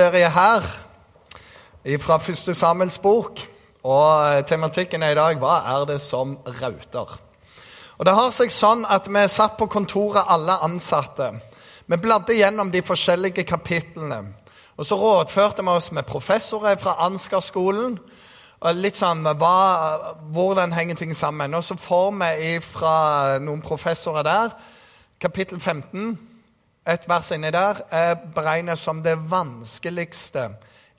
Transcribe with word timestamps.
bibelserie 0.00 0.30
her 0.30 0.62
fra 2.00 2.16
første 2.18 2.54
Samuels 2.54 2.98
bok. 2.98 3.40
Og 3.84 4.46
tematikken 4.46 5.02
er 5.02 5.10
i 5.10 5.14
dag 5.14 5.36
'Hva 5.36 5.80
er 5.80 5.84
det 5.84 6.00
som 6.00 6.38
rauter?' 6.46 7.18
Og 7.98 8.06
Det 8.06 8.14
har 8.14 8.30
seg 8.30 8.50
sånn 8.50 8.86
at 8.88 9.08
vi 9.08 9.28
satt 9.28 9.56
på 9.58 9.66
kontoret, 9.66 10.24
alle 10.28 10.52
ansatte. 10.52 11.40
Vi 11.86 11.96
bladde 11.96 12.34
gjennom 12.34 12.70
de 12.70 12.82
forskjellige 12.82 13.44
kapitlene. 13.44 14.34
Og 14.76 14.86
Så 14.86 14.96
rådførte 14.96 15.62
vi 15.62 15.68
oss 15.68 15.92
med 15.92 16.06
professorer 16.06 16.76
fra 16.76 16.94
Ansgar-skolen. 16.98 17.98
Litt 18.72 18.96
sånn 18.96 19.22
hva, 19.22 20.14
hvordan 20.32 20.72
henger 20.72 20.94
ting 20.94 21.16
sammen. 21.16 21.54
Og 21.54 21.64
så 21.64 21.76
får 21.76 22.10
vi 22.10 22.60
fra 22.60 23.38
noen 23.38 23.62
professorer 23.62 24.22
der 24.22 24.48
kapittel 25.20 25.60
15 25.60 26.29
et 26.86 27.08
vers 27.08 27.30
inni 27.34 27.50
der 27.52 27.82
er 27.92 28.14
beregnet 28.34 28.80
som 28.80 29.02
det 29.04 29.16
vanskeligste 29.30 30.48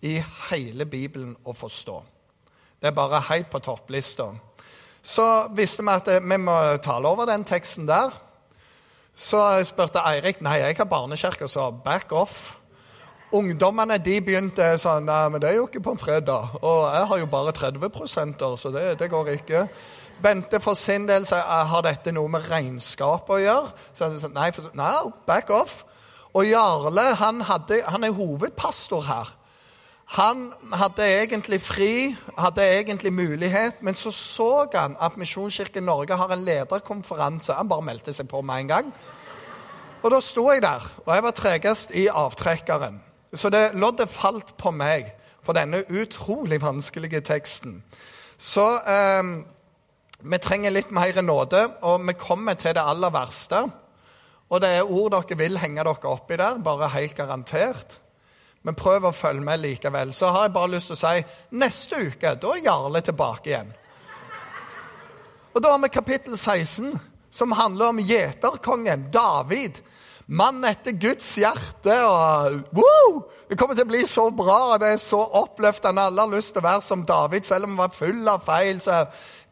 i 0.05 0.19
hele 0.49 0.85
Bibelen 0.85 1.33
å 1.45 1.53
forstå. 1.57 1.97
Det 2.81 2.89
er 2.89 2.97
bare 2.97 3.21
helt 3.29 3.49
på 3.49 3.61
topplista. 3.61 4.31
Så 5.01 5.25
visste 5.57 5.83
vi 5.85 5.93
at 5.93 6.09
vi 6.21 6.37
må 6.37 6.57
tale 6.81 7.09
over 7.09 7.29
den 7.29 7.43
teksten 7.45 7.87
der. 7.89 8.13
Så 9.17 9.41
spurte 9.67 10.01
Eirik 10.05 10.41
nei, 10.41 10.59
jeg 10.61 10.77
har 10.77 10.89
barnekirke, 10.89 11.49
så 11.49 11.69
back 11.71 12.13
off. 12.13 12.57
Ungdommene 13.31 13.95
de 14.03 14.17
begynte 14.21 14.73
sånn 14.81 15.05
nei, 15.07 15.21
men 15.31 15.41
det 15.41 15.51
er 15.51 15.59
jo 15.59 15.67
ikke 15.67 15.83
på 15.85 15.93
en 15.95 16.01
fredag. 16.01 16.55
Og 16.61 16.81
jeg 16.83 17.09
har 17.11 17.21
jo 17.21 17.29
bare 17.31 17.53
30% 17.55 18.41
så 18.59 18.71
det, 18.73 18.85
det 18.99 19.09
går 19.11 19.33
ikke. 19.37 19.67
Bente 20.21 20.59
for 20.61 20.77
sin 20.77 21.07
del 21.09 21.25
sier 21.25 21.65
har 21.71 21.83
dette 21.85 22.13
noe 22.13 22.29
med 22.29 22.45
regnskap 22.49 23.29
å 23.31 23.39
gjøre. 23.41 23.73
Så 23.93 24.07
han 24.07 24.19
sa, 24.21 24.29
nei, 24.33 24.51
for, 24.55 24.69
no, 24.77 25.11
back 25.27 25.49
off. 25.53 25.81
Og 26.33 26.47
Jarle 26.47 27.11
han, 27.19 27.41
hadde, 27.43 27.81
han 27.87 28.05
er 28.07 28.15
hovedpastor 28.15 29.05
her. 29.07 29.31
Han 30.11 30.49
hadde 30.75 31.07
egentlig 31.07 31.61
fri, 31.63 32.15
hadde 32.37 32.65
egentlig 32.67 33.13
mulighet, 33.13 33.79
men 33.81 33.95
så 33.95 34.11
så 34.11 34.67
han 34.73 34.97
at 34.99 35.15
Misjonskirken 35.17 35.83
Norge 35.87 36.17
har 36.19 36.33
en 36.33 36.43
lederkonferanse. 36.43 37.53
Han 37.55 37.69
bare 37.71 37.85
meldte 37.87 38.13
seg 38.13 38.27
på 38.27 38.41
med 38.41 38.65
en 38.65 38.67
gang. 38.67 38.91
Og 40.03 40.11
da 40.11 40.19
sto 40.19 40.49
jeg 40.51 40.63
der, 40.65 40.83
og 41.05 41.15
jeg 41.15 41.23
var 41.23 41.31
tregest 41.37 41.95
i 41.95 42.07
avtrekkeren. 42.07 42.99
Så 43.33 43.49
det 43.49 43.71
loddet 43.73 44.09
falt 44.09 44.57
på 44.59 44.73
meg 44.75 45.13
på 45.45 45.55
denne 45.55 45.85
utrolig 45.87 46.59
vanskelige 46.61 47.21
teksten. 47.21 47.79
Så 48.37 48.65
eh, 48.83 49.23
vi 50.23 50.37
trenger 50.41 50.73
litt 50.73 50.91
mer 50.93 51.21
nåde, 51.21 51.63
og 51.81 52.05
vi 52.07 52.13
kommer 52.19 52.57
til 52.59 52.75
det 52.77 52.83
aller 52.83 53.13
verste. 53.13 53.63
Og 54.51 54.61
det 54.61 54.69
er 54.77 54.87
ord 54.89 55.13
dere 55.15 55.37
vil 55.39 55.59
henge 55.61 55.83
dere 55.83 56.11
oppi 56.11 56.37
der, 56.39 56.59
bare 56.63 56.91
helt 56.95 57.15
garantert. 57.17 57.99
Men 58.61 58.77
prøv 58.77 59.07
å 59.09 59.13
følge 59.15 59.41
med 59.41 59.61
likevel. 59.63 60.11
Så 60.13 60.29
har 60.29 60.45
jeg 60.45 60.55
bare 60.55 60.73
lyst 60.75 60.91
til 60.91 60.97
å 60.97 61.01
si 61.01 61.55
neste 61.57 62.01
uke 62.11 62.35
da 62.37 62.51
er 62.53 62.65
Jarle 62.67 63.01
tilbake 63.01 63.49
igjen. 63.49 63.71
Og 65.51 65.63
da 65.63 65.71
har 65.73 65.81
vi 65.83 65.89
kapittel 65.91 66.37
16, 66.37 66.93
som 67.31 67.55
handler 67.57 67.91
om 67.91 67.99
gjeterkongen 67.99 69.09
David. 69.11 69.81
Mann 70.27 70.63
etter 70.67 70.91
Guds 70.91 71.27
hjerte. 71.39 71.95
og 72.05 72.61
wow! 72.75 73.21
Det 73.49 73.57
kommer 73.59 73.75
til 73.75 73.83
å 73.83 73.91
bli 73.91 74.05
så 74.07 74.29
bra, 74.29 74.57
og 74.73 74.79
det 74.79 74.93
er 74.93 75.01
så 75.01 75.19
oppløftende. 75.19 76.05
Alle 76.07 76.23
har 76.23 76.31
lyst 76.31 76.53
til 76.53 76.61
å 76.61 76.67
være 76.67 76.85
som 76.85 77.05
David, 77.05 77.43
selv 77.47 77.67
om 77.67 77.75
han 77.75 77.83
var 77.83 77.95
full 77.95 78.27
av 78.31 78.45
feil. 78.45 78.81
så 78.81 79.05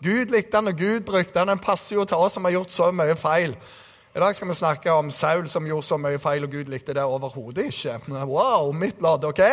Gud 0.04 0.32
likte 0.32 0.58
han, 0.58 0.72
og 0.72 0.78
Gud 0.80 1.02
brukte 1.08 1.40
han. 1.40 1.52
Den 1.52 1.60
passer 1.60 1.96
jo 1.96 2.06
til 2.06 2.18
oss 2.18 2.38
som 2.38 2.46
har 2.48 2.56
gjort 2.56 2.72
så 2.72 2.92
mye 2.96 3.16
feil. 3.20 3.56
I 4.16 4.20
dag 4.20 4.36
skal 4.36 4.48
vi 4.48 4.54
snakke 4.58 4.92
om 4.92 5.12
Saul 5.12 5.50
som 5.50 5.68
gjorde 5.68 5.86
så 5.86 5.98
mye 5.98 6.20
feil, 6.20 6.44
og 6.44 6.52
Gud 6.52 6.72
likte 6.72 6.96
det 6.98 7.04
overhodet 7.04 7.68
ikke. 7.70 8.00
Wow, 8.26 8.72
mitt 8.72 9.02
lodd, 9.02 9.28
OK? 9.28 9.44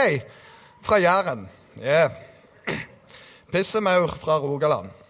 Fra 0.83 1.01
Jæren. 1.03 1.48
Yeah. 1.80 2.11
Pissemaur 3.53 4.06
fra 4.06 4.39
Rogaland. 4.39 5.06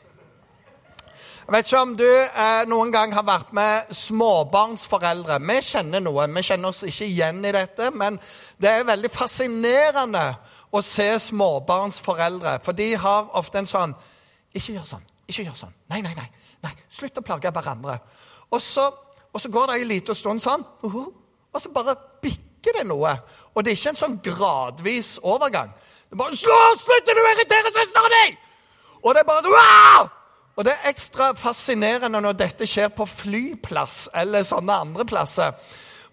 Jeg 1.47 1.55
vet 1.55 1.69
ikke 1.69 1.80
om 1.80 1.92
du 1.94 2.08
eh, 2.11 2.64
noen 2.66 2.88
gang 2.91 3.12
har 3.15 3.22
vært 3.22 3.53
med 3.54 3.93
småbarnsforeldre. 3.94 5.37
Vi 5.47 5.59
kjenner 5.62 6.03
noe. 6.03 6.25
Vi 6.34 6.43
kjenner 6.43 6.72
oss 6.72 6.82
ikke 6.88 7.06
igjen 7.06 7.38
i 7.47 7.53
dette, 7.54 7.93
men 7.94 8.16
det 8.59 8.72
er 8.72 8.88
veldig 8.88 9.10
fascinerende 9.15 10.25
å 10.75 10.82
se 10.82 11.06
småbarnsforeldre. 11.28 12.56
For 12.66 12.75
de 12.75 12.88
har 12.98 13.31
ofte 13.38 13.62
en 13.62 13.70
sånn 13.70 13.94
Ikke 14.56 14.75
gjør 14.75 14.91
sånn. 14.91 15.06
Ikke 15.31 15.47
gjør 15.47 15.54
sånn. 15.60 15.78
Nei, 15.94 16.03
nei, 16.03 16.16
nei. 16.19 16.26
nei. 16.66 16.75
Slutt 16.91 17.22
å 17.22 17.26
plage 17.31 17.54
hverandre. 17.54 18.00
Og 18.50 18.59
så, 18.62 18.91
og 19.31 19.38
så 19.38 19.54
går 19.54 19.70
det 19.70 19.78
en 19.78 19.91
liten 19.93 20.19
stund 20.19 20.43
sånn, 20.43 20.66
og 20.82 21.62
så 21.62 21.70
bare 21.70 21.94
bikker 22.26 22.81
det 22.81 22.87
noe. 22.91 23.15
Og 23.54 23.62
det 23.62 23.70
er 23.70 23.78
ikke 23.78 23.94
en 23.94 24.03
sånn 24.03 24.19
gradvis 24.25 25.16
overgang. 25.22 25.70
Det 26.10 26.19
er 26.19 26.25
bare 26.26 26.43
Slå! 26.43 26.60
Slutt! 26.82 27.06
du 27.06 27.22
å 27.22 27.32
irritere 27.37 27.70
søsteren 27.70 28.19
din! 28.19 28.38
Og 29.04 29.12
det 29.15 29.22
er 29.22 29.31
bare 29.31 29.47
sånn! 29.47 30.16
Og 30.56 30.65
det 30.65 30.72
er 30.72 30.89
ekstra 30.89 31.33
fascinerende 31.37 32.21
når 32.25 32.39
dette 32.41 32.69
skjer 32.69 32.89
på 32.97 33.05
flyplass 33.09 34.06
eller 34.17 34.47
sånne 34.47 34.78
andre 34.87 35.05
plasser. 35.09 35.53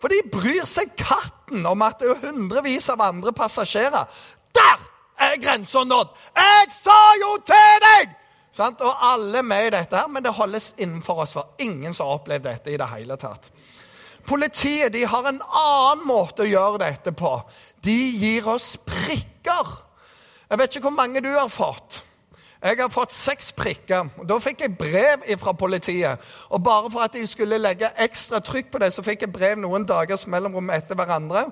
For 0.04 0.12
de 0.12 0.20
bryr 0.28 0.66
seg 0.68 0.98
katten 1.00 1.64
om 1.70 1.86
at 1.86 2.02
det 2.02 2.09
er 2.12 2.26
hundrevis 2.26 2.90
av 2.92 3.06
andre 3.06 3.31
passasjerer. 3.36 4.09
Der 4.52 4.84
er 5.24 5.40
grensa 5.40 5.86
nådd! 5.88 6.12
Jeg 6.36 6.74
sa 6.76 7.00
jo 7.22 7.38
til 7.48 7.80
deg! 7.86 8.18
Sant? 8.54 8.84
Og 8.86 9.06
alle 9.08 9.40
er 9.40 9.48
med 9.48 9.70
i 9.70 9.72
dette, 9.74 9.98
her, 9.98 10.12
men 10.12 10.26
det 10.26 10.36
holdes 10.36 10.74
innenfor 10.78 11.24
oss, 11.24 11.34
for 11.34 11.56
ingen 11.64 11.96
som 11.96 12.10
har 12.10 12.20
opplevd 12.20 12.46
dette 12.46 12.74
i 12.74 12.78
det 12.78 12.90
hele 12.92 13.18
tatt. 13.18 13.48
Politiet 14.28 14.94
de 14.94 15.06
har 15.10 15.25
en 15.28 15.40
annen 15.42 16.04
måte 16.08 16.44
å 16.44 16.52
gjøre 16.52 16.84
dette 16.84 17.16
på. 17.16 17.31
De 17.84 17.96
gir 17.96 18.46
oss 18.48 18.75
prikker. 18.86 19.72
Jeg 20.52 20.60
vet 20.60 20.75
ikke 20.75 20.90
hvor 20.90 21.00
mange 21.00 21.24
du 21.24 21.31
har 21.31 21.50
fått. 21.52 22.04
Jeg 22.63 22.79
har 22.79 22.91
fått 22.91 23.12
seks 23.12 23.50
prikker. 23.51 24.07
Da 24.24 24.38
fikk 24.40 24.62
jeg 24.63 24.78
brev 24.79 25.25
fra 25.41 25.51
politiet. 25.51 26.22
Og 26.56 26.62
bare 26.63 26.91
for 26.94 27.03
at 27.03 27.18
de 27.18 27.25
skulle 27.28 27.59
legge 27.59 27.90
ekstra 28.06 28.40
trykk 28.40 28.69
på 28.72 28.79
det, 28.79 28.94
så 28.96 29.03
fikk 29.03 29.25
jeg 29.25 29.34
brev 29.35 29.57
noen 29.59 29.84
dagers 29.84 30.24
mellomrom 30.31 30.72
etter 30.72 30.96
hverandre. 30.96 31.50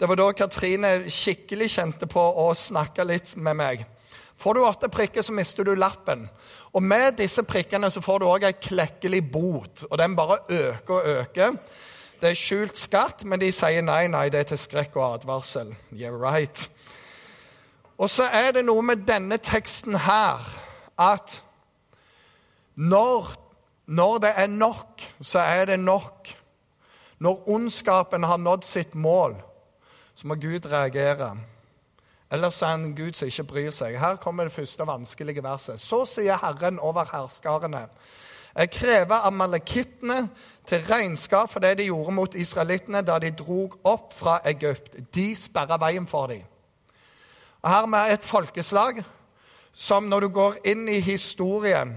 Det 0.00 0.08
var 0.08 0.16
da 0.16 0.30
Katrine 0.36 0.94
skikkelig 1.12 1.68
kjente 1.74 2.08
på 2.08 2.24
å 2.40 2.48
snakke 2.56 3.04
litt 3.04 3.34
med 3.36 3.60
meg. 3.60 3.84
Får 4.40 4.56
du 4.56 4.64
åtte 4.64 4.88
prikker, 4.92 5.24
så 5.24 5.36
mister 5.36 5.64
du 5.64 5.74
lappen. 5.76 6.24
Og 6.72 6.82
med 6.84 7.16
disse 7.20 7.44
prikkene 7.44 7.90
så 7.92 8.00
får 8.04 8.20
du 8.20 8.26
òg 8.28 8.48
ei 8.48 8.56
klekkelig 8.56 9.22
bot, 9.32 9.86
og 9.90 9.96
den 10.00 10.16
bare 10.16 10.42
øker 10.48 10.96
og 10.96 11.08
øker. 11.20 11.56
Det 12.20 12.32
er 12.32 12.36
skjult 12.36 12.80
skatt, 12.80 13.24
men 13.28 13.40
de 13.40 13.52
sier 13.52 13.84
nei, 13.84 14.06
nei, 14.08 14.28
det 14.32 14.40
er 14.40 14.52
til 14.54 14.60
skrekk 14.60 14.96
og 14.96 15.20
advarsel. 15.20 15.72
Yeah, 15.92 16.16
right. 16.16 16.68
Og 17.98 18.10
så 18.10 18.28
er 18.32 18.52
det 18.52 18.64
noe 18.64 18.82
med 18.84 19.06
denne 19.08 19.38
teksten 19.40 19.96
her 20.04 20.42
at 21.00 21.42
når, 22.76 23.30
når 23.86 24.18
det 24.18 24.32
er 24.36 24.46
nok, 24.52 25.02
så 25.20 25.38
er 25.38 25.64
det 25.64 25.78
nok. 25.80 26.28
Når 27.18 27.48
ondskapen 27.48 28.22
har 28.22 28.36
nådd 28.36 28.64
sitt 28.64 28.94
mål, 28.94 29.36
så 30.14 30.28
må 30.28 30.34
Gud 30.34 30.66
reagere. 30.72 31.36
Ellers 32.30 32.62
er 32.62 32.66
han 32.66 32.94
Gud 32.96 33.12
som 33.12 33.28
ikke 33.28 33.44
bryr 33.44 33.70
seg. 33.70 33.96
Her 34.00 34.16
kommer 34.20 34.44
det 34.44 34.52
første 34.52 34.86
vanskelige 34.86 35.42
verset. 35.44 35.80
Så 35.80 36.04
sier 36.04 36.36
Herren 36.42 36.78
over 36.78 37.08
herskarene. 37.12 37.86
Jeg 38.56 38.70
krever 38.70 39.24
amalekittene 39.28 40.28
til 40.66 40.84
regnskap 40.88 41.52
for 41.52 41.60
det 41.60 41.78
de 41.78 41.88
gjorde 41.88 42.14
mot 42.16 42.34
israelittene 42.34 43.02
da 43.04 43.18
de 43.18 43.30
drog 43.30 43.78
opp 43.84 44.14
fra 44.16 44.40
Egypt. 44.44 44.96
De 45.14 45.34
sperra 45.36 45.78
veien 45.80 46.06
for 46.06 46.26
dem. 46.32 46.44
Her 47.66 47.86
med 47.86 48.12
et 48.12 48.24
folkeslag 48.24 49.04
som 49.74 50.06
når 50.08 50.20
du 50.20 50.28
går 50.28 50.60
inn 50.70 50.86
i 50.88 51.00
historien, 51.02 51.96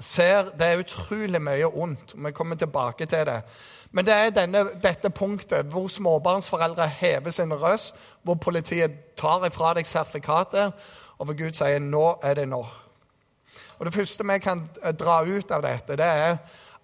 ser 0.00 0.48
det 0.58 0.66
er 0.66 0.80
utrolig 0.80 1.38
mye 1.42 1.68
ondt. 1.68 2.14
Vi 2.16 2.32
kommer 2.32 2.56
tilbake 2.56 3.06
til 3.06 3.26
det. 3.28 3.42
Men 3.92 4.06
det 4.06 4.14
er 4.14 4.32
denne, 4.34 4.64
dette 4.82 5.10
punktet 5.12 5.68
hvor 5.70 5.90
småbarnsforeldre 5.92 6.88
hever 6.88 7.30
sin 7.30 7.52
røst, 7.52 7.96
hvor 8.22 8.34
politiet 8.40 8.96
tar 9.20 9.44
ifra 9.46 9.74
deg 9.76 9.86
sertifikatet, 9.86 10.72
og 11.18 11.28
hvor 11.28 11.36
Gud 11.36 11.52
sier 11.52 11.78
'nå 11.78 12.18
er 12.22 12.34
det 12.34 12.48
nå'. 12.48 12.66
Og 13.78 13.84
Det 13.84 13.94
første 13.94 14.24
vi 14.24 14.38
kan 14.38 14.68
dra 14.98 15.22
ut 15.22 15.50
av 15.50 15.62
dette, 15.62 15.96
det 15.96 16.06
er 16.06 16.36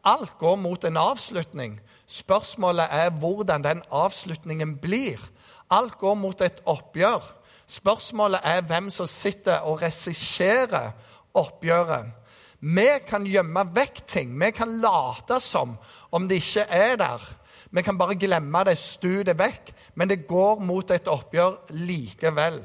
alt 0.05 0.39
går 0.39 0.57
mot 0.57 0.85
en 0.85 0.97
avslutning. 0.97 1.81
Spørsmålet 2.07 2.87
er 2.91 3.11
hvordan 3.11 3.65
den 3.65 3.83
avslutningen 3.91 4.77
blir. 4.77 5.19
Alt 5.71 5.99
går 5.99 6.15
mot 6.15 6.41
et 6.41 6.61
oppgjør. 6.67 7.38
Spørsmålet 7.69 8.41
er 8.45 8.65
hvem 8.65 8.89
som 8.91 9.07
sitter 9.07 9.67
og 9.69 9.83
regisserer 9.83 10.95
oppgjøret. 11.37 12.15
Vi 12.61 12.87
kan 13.07 13.27
gjemme 13.29 13.63
vekk 13.75 14.01
ting. 14.09 14.33
Vi 14.41 14.51
kan 14.51 14.79
late 14.83 15.39
som 15.41 15.77
om 16.11 16.29
det 16.29 16.41
ikke 16.41 16.65
er 16.65 16.97
der. 16.99 17.29
Vi 17.71 17.83
kan 17.85 17.99
bare 17.99 18.17
glemme 18.19 18.65
det, 18.65 18.79
stu 18.79 19.23
det 19.23 19.37
vekk. 19.39 19.73
Men 19.95 20.09
det 20.09 20.27
går 20.27 20.65
mot 20.65 20.91
et 20.91 21.09
oppgjør 21.09 21.71
likevel. 21.77 22.59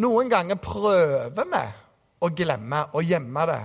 Noen 0.00 0.30
ganger 0.30 0.62
prøver 0.62 1.34
vi 1.34 1.64
å 2.24 2.30
glemme 2.30 2.86
og 2.94 3.04
gjemme 3.04 3.46
det. 3.50 3.60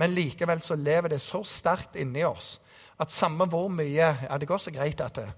Men 0.00 0.14
likevel 0.14 0.62
så 0.64 0.78
lever 0.78 1.12
det 1.12 1.20
så 1.20 1.42
sterkt 1.44 1.98
inni 2.00 2.24
oss 2.24 2.58
at 3.00 3.12
samme 3.12 3.46
hvor 3.48 3.68
mye 3.72 4.08
Ja, 4.28 4.38
det 4.38 4.48
går 4.48 4.60
så 4.60 4.72
greit 4.72 5.00
at 5.00 5.16
det, 5.16 5.28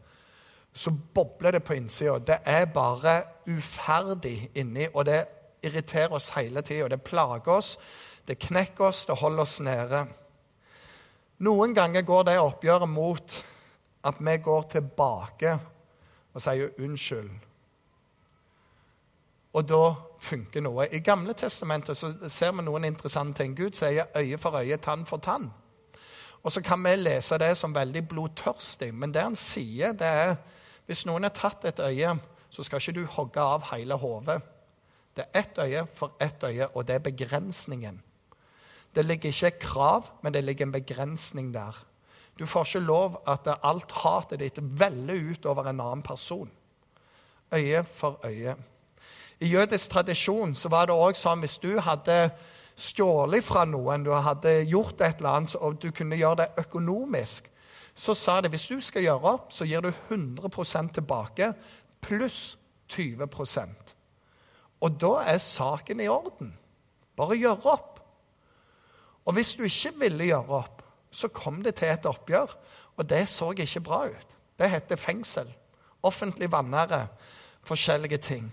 så 0.73 0.91
bobler 0.91 1.51
det 1.53 1.65
på 1.65 1.75
innsida. 1.75 2.19
Det 2.19 2.39
er 2.45 2.65
bare 2.65 3.23
uferdig 3.47 4.51
inni, 4.55 4.87
og 4.95 5.05
det 5.07 5.25
irriterer 5.63 6.13
oss 6.13 6.31
hele 6.37 6.63
tida. 6.63 6.89
Det 6.89 7.03
plager 7.03 7.53
oss, 7.53 7.79
det 8.29 8.39
knekker 8.39 8.85
oss, 8.85 9.07
det 9.07 9.17
holder 9.21 9.43
oss 9.43 9.61
nede. 9.61 10.05
Noen 11.43 11.75
ganger 11.75 12.03
går 12.03 12.23
det 12.23 12.39
oppgjøret 12.41 12.89
mot 12.89 13.39
at 14.05 14.21
vi 14.21 14.37
går 14.39 14.63
tilbake 14.63 15.57
og 16.33 16.43
sier 16.43 16.71
unnskyld. 16.79 17.31
Og 19.53 19.67
da 19.69 19.83
funker 20.23 20.65
noe. 20.65 20.87
I 20.89 21.03
Gamle 21.05 21.35
testamentet 21.37 21.99
så 21.99 22.15
ser 22.31 22.55
vi 22.57 22.65
noen 22.65 22.87
interessante 22.89 23.43
ting. 23.43 23.57
Gud 23.59 23.77
sier 23.77 24.09
øye 24.17 24.39
for 24.41 24.57
øye, 24.57 24.79
tann 24.81 25.05
for 25.07 25.21
tann. 25.21 25.51
Og 26.43 26.53
så 26.53 26.63
kan 26.65 26.81
vi 26.85 26.97
lese 26.97 27.39
det 27.39 27.53
som 27.59 27.75
veldig 27.75 28.09
blodtørstig, 28.09 28.95
men 28.95 29.13
det 29.15 29.23
han 29.23 29.37
sier, 29.37 29.93
det 29.93 30.09
er 30.09 30.37
hvis 30.87 31.05
noen 31.07 31.23
har 31.27 31.35
tatt 31.37 31.65
et 31.65 31.81
øye, 31.81 32.17
så 32.51 32.63
skal 32.63 32.81
ikke 32.81 33.01
du 33.01 33.05
hogge 33.07 33.41
av 33.41 33.69
hele 33.71 33.97
hodet. 33.97 34.41
Det 35.17 35.25
er 35.25 35.41
ett 35.41 35.59
øye 35.59 35.87
for 35.87 36.17
ett 36.21 36.43
øye, 36.45 36.69
og 36.77 36.87
det 36.89 36.95
er 36.95 37.05
begrensningen. 37.05 38.03
Det 38.95 39.05
ligger 39.05 39.29
ikke 39.29 39.47
et 39.47 39.59
krav, 39.59 40.11
men 40.23 40.35
det 40.35 40.45
ligger 40.45 40.67
en 40.67 40.73
begrensning 40.73 41.55
der. 41.55 41.77
Du 42.39 42.47
får 42.47 42.65
ikke 42.65 42.87
lov 42.87 43.23
at 43.29 43.49
alt 43.63 43.93
hatet 43.93 44.41
ditt 44.41 44.59
veller 44.61 45.33
ut 45.33 45.47
over 45.47 45.69
en 45.69 45.81
annen 45.81 46.03
person. 46.03 46.51
Øye 47.53 47.85
for 47.85 48.21
øye. 48.25 48.57
I 49.41 49.47
jødisk 49.47 49.91
tradisjon 49.91 50.55
så 50.55 50.69
var 50.69 50.87
det 50.87 50.97
òg 50.97 51.17
sånn 51.19 51.41
hvis 51.43 51.59
du 51.59 51.81
hadde 51.81 52.31
stjålet 52.77 53.45
fra 53.45 53.65
noen, 53.69 54.05
du 54.05 54.13
hadde 54.15 54.63
gjort 54.65 55.01
et 55.01 55.19
eller 55.19 55.37
annet, 55.37 55.57
og 55.57 55.81
du 55.83 55.91
kunne 55.91 56.17
gjøre 56.17 56.45
det 56.45 56.65
økonomisk, 56.65 57.52
så 57.95 58.15
sa 58.15 58.41
de 58.41 58.49
hvis 58.49 58.69
du 58.73 58.81
skal 58.81 59.05
gjøre 59.05 59.35
opp, 59.35 59.53
så 59.53 59.67
gir 59.69 59.85
du 59.85 59.91
100% 59.93 60.95
tilbake 60.97 61.53
pluss 62.03 62.57
20% 62.93 63.93
Og 64.83 65.01
da 65.01 65.13
er 65.31 65.39
saken 65.39 66.01
i 66.01 66.09
orden. 66.11 66.55
Bare 67.17 67.37
gjør 67.39 67.67
opp. 67.71 68.01
Og 69.25 69.37
hvis 69.37 69.55
du 69.55 69.63
ikke 69.63 69.93
ville 70.01 70.27
gjøre 70.27 70.59
opp, 70.59 70.83
så 71.13 71.29
kom 71.29 71.61
det 71.63 71.77
til 71.79 71.93
et 71.93 72.09
oppgjør, 72.09 72.57
og 72.97 73.09
det 73.09 73.29
så 73.29 73.53
ikke 73.53 73.85
bra 73.85 74.01
ut. 74.09 74.37
Det 74.59 74.71
heter 74.71 74.97
fengsel. 74.97 75.53
Offentlig 76.03 76.51
vanære. 76.53 77.07
Forskjellige 77.63 78.19
ting. 78.19 78.49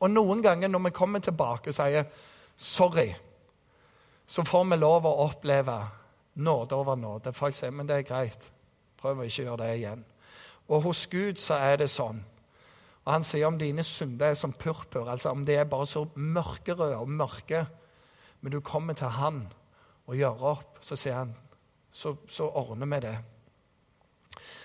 Og 0.00 0.10
noen 0.10 0.42
ganger 0.42 0.68
når 0.68 0.84
vi 0.88 0.90
kommer 0.90 1.18
tilbake 1.18 1.68
og 1.68 1.74
sier 1.74 2.04
'sorry', 2.56 3.16
så 4.26 4.42
får 4.44 4.64
vi 4.64 4.76
lov 4.76 5.06
å 5.06 5.18
oppleve 5.28 5.78
nåde 6.34 6.74
over 6.74 6.94
nåde. 6.96 7.32
Folk 7.32 7.56
sier 7.56 7.70
'men 7.70 7.88
det 7.88 7.96
er 7.96 8.14
greit'. 8.14 8.50
Prøv 8.96 9.18
å 9.18 9.22
ikke 9.22 9.42
gjøre 9.42 9.56
det 9.56 9.76
igjen. 9.76 10.04
Og 10.68 10.82
hos 10.82 11.06
Gud 11.06 11.34
så 11.34 11.54
er 11.54 11.76
det 11.76 11.90
sånn. 11.90 12.24
Og 13.04 13.12
Han 13.12 13.24
sier 13.24 13.46
om 13.46 13.58
dine 13.58 13.82
synder 13.82 14.26
er 14.26 14.34
som 14.34 14.52
purpur, 14.52 15.08
altså 15.08 15.30
om 15.30 15.44
de 15.44 15.52
er 15.52 15.64
bare 15.64 15.86
så 15.86 16.06
mørkerøde 16.14 16.96
og 16.96 17.08
mørke, 17.08 17.66
men 18.40 18.52
du 18.52 18.60
kommer 18.60 18.94
til 18.94 19.08
Han 19.08 19.52
og 20.06 20.16
gjør 20.16 20.42
opp, 20.42 20.78
så 20.80 20.96
sier 20.96 21.14
han 21.14 21.36
så, 21.92 22.16
så 22.28 22.44
ordner 22.44 22.86
vi 22.86 23.00
det. 23.00 23.18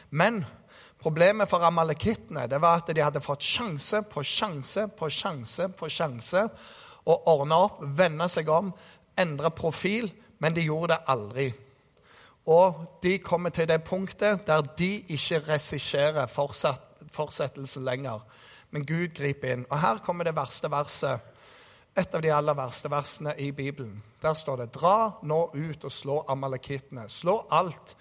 Men 0.09 0.45
Problemet 0.99 1.47
for 1.47 1.63
amalekittene 1.63 2.43
det 2.51 2.59
var 2.59 2.81
at 2.81 2.89
de 2.91 3.03
hadde 3.03 3.23
fått 3.23 3.45
sjanse 3.47 4.01
på 4.11 4.23
sjanse 4.27 4.89
på 4.99 5.07
sjanse 5.07 5.69
på 5.71 5.87
sjanse 5.87 6.41
å 7.07 7.15
ordne 7.31 7.55
opp, 7.55 7.77
vende 7.95 8.27
seg 8.27 8.49
om, 8.51 8.73
endre 9.15 9.51
profil, 9.55 10.09
men 10.39 10.55
de 10.55 10.65
gjorde 10.65 10.93
det 10.93 11.03
aldri. 11.07 11.47
Og 12.49 12.85
de 13.03 13.17
kommer 13.21 13.53
til 13.53 13.67
det 13.69 13.83
punktet 13.85 14.45
der 14.47 14.61
de 14.61 14.91
ikke 15.07 15.39
regisserer 15.51 16.25
fortsettelsen 17.11 17.85
lenger. 17.85 18.23
Men 18.71 18.85
Gud 18.85 19.13
griper 19.17 19.53
inn. 19.53 19.65
Og 19.69 19.79
her 19.81 19.99
kommer 20.05 20.23
det 20.25 20.35
verste 20.37 20.71
verset. 20.71 21.19
Et 21.97 22.15
av 22.15 22.21
de 22.21 22.31
aller 22.31 22.55
verste 22.55 22.89
versene 22.89 23.33
i 23.37 23.51
Bibelen. 23.51 24.03
Der 24.21 24.33
står 24.33 24.55
det.: 24.55 24.73
Dra 24.73 25.19
nå 25.23 25.51
ut 25.53 25.83
og 25.83 25.91
slå 25.91 26.23
amalekittene. 26.29 27.09
Slå 27.09 27.45
alt 27.51 27.95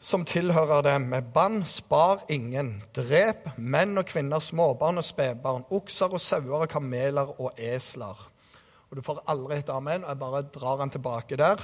som 0.00 0.24
tilhører 0.24 0.82
dem, 0.82 1.08
med 1.10 1.32
bann 1.34 1.64
spar 1.66 2.22
ingen. 2.30 2.82
Drep 2.94 3.48
menn 3.58 3.98
og 3.98 4.06
kvinner, 4.06 4.38
småbarn 4.38 5.00
og 5.00 5.04
spedbarn, 5.04 5.66
okser 5.74 6.14
og 6.14 6.22
sauer 6.22 6.62
og 6.62 6.68
kameler 6.70 7.32
og 7.40 7.58
esler. 7.58 8.18
Og 8.90 8.96
Du 8.96 9.02
får 9.02 9.24
aldri 9.28 9.58
et 9.58 9.68
amen, 9.68 10.04
og 10.04 10.08
jeg 10.08 10.18
bare 10.18 10.42
drar 10.42 10.76
den 10.76 10.90
tilbake 10.90 11.36
der. 11.36 11.60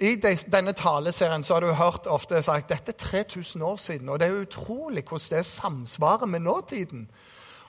I 0.00 0.14
denne 0.52 0.72
taleserien 0.72 1.42
så 1.42 1.54
har 1.54 1.60
du 1.60 1.72
hørt 1.72 2.06
ofte 2.06 2.42
sagt 2.42 2.70
dette 2.70 2.92
er 2.92 2.96
3000 2.96 3.62
år 3.62 3.76
siden, 3.76 4.08
og 4.08 4.20
det 4.20 4.28
er 4.28 4.40
utrolig 4.40 5.04
hvordan 5.04 5.38
det 5.38 5.46
samsvarer 5.46 6.26
med 6.26 6.40
nåtiden. 6.40 7.10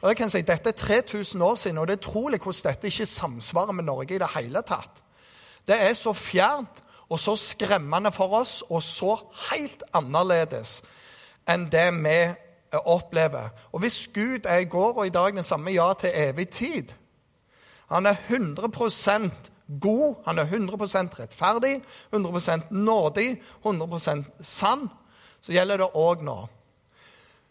Og 0.02 0.10
jeg 0.10 0.18
kan 0.18 0.30
si, 0.30 0.42
Dette 0.42 0.70
er 0.70 0.74
3000 0.74 1.44
år 1.44 1.56
siden, 1.56 1.78
og 1.78 1.88
det 1.88 1.94
er 1.94 1.98
utrolig 1.98 2.40
hvordan 2.40 2.72
dette 2.72 2.88
ikke 2.88 3.06
samsvarer 3.06 3.72
med 3.72 3.84
Norge 3.84 4.16
i 4.16 4.18
det 4.18 4.30
hele 4.36 4.62
tatt. 4.62 5.04
Det 5.68 5.82
er 5.82 5.94
så 5.94 6.14
fjernt 6.14 6.82
og 7.10 7.20
så 7.20 7.36
skremmende 7.36 8.12
for 8.12 8.34
oss 8.40 8.62
og 8.70 8.84
så 8.84 9.18
helt 9.52 9.84
annerledes 9.94 10.82
enn 11.50 11.68
det 11.72 11.90
vi 12.00 12.18
opplever. 12.72 13.50
Og 13.72 13.80
hvis 13.80 14.08
Gud 14.14 14.48
er 14.48 14.64
i 14.64 14.66
går 14.66 14.98
og 14.98 15.08
i 15.08 15.14
dag 15.14 15.34
den 15.36 15.44
samme 15.44 15.72
ja 15.72 15.94
til 15.94 16.12
evig 16.14 16.50
tid 16.50 16.94
Han 17.92 18.08
er 18.08 18.16
100% 18.30 19.52
god, 19.82 20.16
han 20.26 20.40
er 20.40 20.48
100% 20.48 21.20
rettferdig, 21.20 21.82
100% 22.12 22.72
nådig, 22.72 23.42
100% 23.64 24.24
sann, 24.42 24.88
så 25.42 25.54
gjelder 25.56 25.84
det 25.84 25.92
òg 26.00 26.24
nå. 26.26 26.40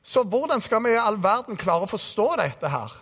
Så 0.03 0.25
hvordan 0.25 0.61
skal 0.65 0.83
vi 0.85 0.95
i 0.95 1.01
all 1.01 1.21
verden 1.21 1.61
klare 1.61 1.85
å 1.85 1.91
forstå 1.91 2.29
dette 2.41 2.73
her? 2.73 2.93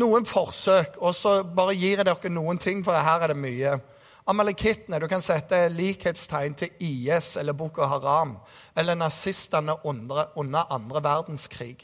Noen 0.00 0.24
forsøk, 0.24 0.96
og 1.04 1.12
så 1.16 1.42
bare 1.44 1.76
gir 1.76 2.00
jeg 2.00 2.08
dere 2.08 2.32
noen 2.32 2.60
ting, 2.60 2.80
for 2.84 2.96
her 2.96 3.26
er 3.26 3.34
det 3.34 3.40
mye. 3.40 3.76
Amalekittene 4.32 5.00
du 5.02 5.08
kan 5.10 5.24
sette 5.24 5.66
likhetstegn 5.74 6.54
til 6.56 6.84
IS 6.86 7.34
eller 7.40 7.56
Boko 7.58 7.84
Haram 7.90 8.36
eller 8.78 8.94
nazistene 8.96 9.74
under, 9.84 10.30
under 10.38 10.70
andre 10.72 11.02
verdenskrig. 11.04 11.82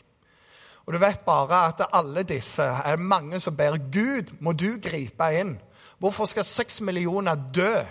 Og 0.88 0.94
du 0.94 0.99
vet 1.02 1.20
bare 1.20 1.67
at 1.69 1.82
alle 1.93 2.23
disse 2.25 2.64
er 2.64 2.96
mange 2.96 3.37
som 3.44 3.56
ber 3.56 3.75
Gud, 3.76 4.31
må 4.40 4.55
du 4.56 4.79
gripe 4.81 5.26
inn. 5.37 5.58
Hvorfor 6.00 6.25
skal 6.25 6.46
seks 6.49 6.81
millioner 6.81 7.37
dø 7.37 7.82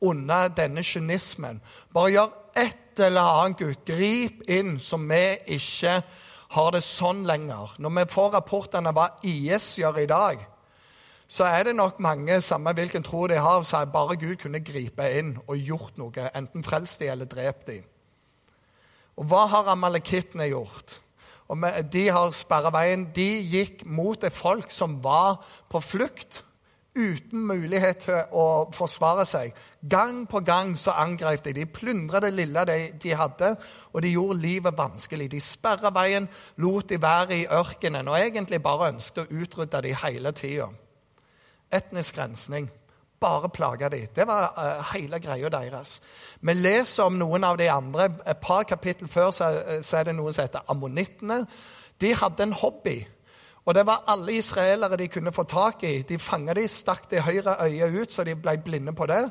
under 0.00 0.48
denne 0.50 0.82
kynismen? 0.82 1.60
Bare 1.94 2.10
gjør 2.10 2.32
et 2.58 2.98
eller 2.98 3.28
annet, 3.44 3.58
Gud. 3.58 3.84
Grip 3.86 4.42
inn, 4.50 4.80
så 4.80 4.98
vi 4.98 5.20
ikke 5.54 6.00
har 6.56 6.72
det 6.74 6.82
sånn 6.82 7.22
lenger. 7.30 7.76
Når 7.78 7.94
vi 8.00 8.04
får 8.10 8.34
rapportene 8.34 8.90
hva 8.90 9.06
IS 9.22 9.76
gjør 9.78 10.02
i 10.02 10.08
dag, 10.10 10.42
så 11.30 11.46
er 11.46 11.70
det 11.70 11.76
nok 11.78 12.02
mange, 12.02 12.40
samme 12.42 12.74
hvilken 12.74 13.06
tro 13.06 13.22
de 13.30 13.38
har, 13.38 13.62
som 13.62 13.94
bare 13.94 14.18
Gud 14.18 14.34
kunne 14.42 14.64
gripe 14.66 15.06
inn 15.14 15.36
og 15.46 15.62
gjort 15.62 15.94
noe, 16.02 16.26
enten 16.34 16.66
frelst 16.66 16.98
de 17.00 17.14
eller 17.14 17.30
drept 17.30 17.70
de. 17.70 17.78
Og 19.14 19.30
hva 19.30 19.46
har 19.46 19.70
amalekittene 19.76 20.50
gjort? 20.50 20.98
De 21.92 22.06
har 22.08 22.32
sperra 22.36 22.72
veien. 22.74 23.08
De 23.14 23.28
gikk 23.52 23.84
mot 23.86 24.24
et 24.24 24.32
folk 24.32 24.70
som 24.72 25.00
var 25.04 25.42
på 25.70 25.80
flukt, 25.80 26.44
uten 26.92 27.46
mulighet 27.48 28.02
til 28.04 28.34
å 28.36 28.46
forsvare 28.76 29.24
seg. 29.24 29.54
Gang 29.80 30.26
på 30.28 30.42
gang 30.44 30.74
så 30.76 30.92
angrep 31.00 31.44
de. 31.46 31.54
De 31.56 31.64
plyndra 31.64 32.20
det 32.20 32.34
lille 32.36 32.66
de, 32.68 32.78
de, 33.00 33.14
hadde, 33.16 33.54
og 33.92 34.04
de 34.04 34.12
gjorde 34.12 34.42
livet 34.44 34.76
vanskelig. 34.76 35.30
De 35.32 35.40
sperra 35.40 35.92
veien, 35.94 36.28
lot 36.60 36.88
de 36.92 37.00
være 37.00 37.40
i 37.40 37.48
ørkenen 37.48 38.12
og 38.12 38.20
egentlig 38.20 38.60
bare 38.62 38.92
ønsket 38.92 39.24
å 39.24 39.42
utrydde 39.42 39.86
de 39.88 39.96
hele 40.04 40.36
tida 40.36 40.68
etnisk 41.72 42.18
rensning. 42.20 42.68
Bare 43.22 43.48
plage 43.54 43.88
dem. 43.92 44.10
Det 44.16 44.26
var 44.26 44.52
uh, 44.58 44.92
hele 44.92 45.20
greia 45.22 45.50
deres. 45.54 46.00
Vi 46.40 46.54
leser 46.58 47.06
om 47.06 47.16
noen 47.20 47.46
av 47.46 47.56
de 47.60 47.70
andre. 47.70 48.10
Et 48.26 48.42
par 48.42 48.66
kapittel 48.68 49.08
før 49.08 49.30
så, 49.30 49.52
så 49.82 50.00
er 50.00 50.10
det 50.10 50.18
noe 50.18 50.34
som 50.34 50.48
heter 50.48 50.66
ammonittene. 50.72 51.44
De 52.02 52.14
hadde 52.18 52.48
en 52.48 52.56
hobby. 52.58 52.98
Og 53.62 53.74
det 53.74 53.86
var 53.86 54.04
alle 54.10 54.34
israelere 54.34 54.96
de 54.98 55.08
kunne 55.08 55.32
få 55.32 55.44
tak 55.46 55.84
i. 55.86 56.02
De 56.02 56.18
fanga 56.18 56.54
de, 56.58 56.66
stakk 56.68 57.06
det 57.10 57.22
høyre 57.22 57.56
øyet 57.62 58.00
ut, 58.00 58.12
så 58.12 58.24
de 58.26 58.34
ble 58.34 58.56
blinde 58.64 58.94
på 58.94 59.06
det, 59.06 59.22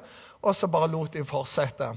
og 0.42 0.56
så 0.56 0.68
bare 0.72 0.88
lot 0.92 1.14
de 1.14 1.26
fortsette. 1.28 1.90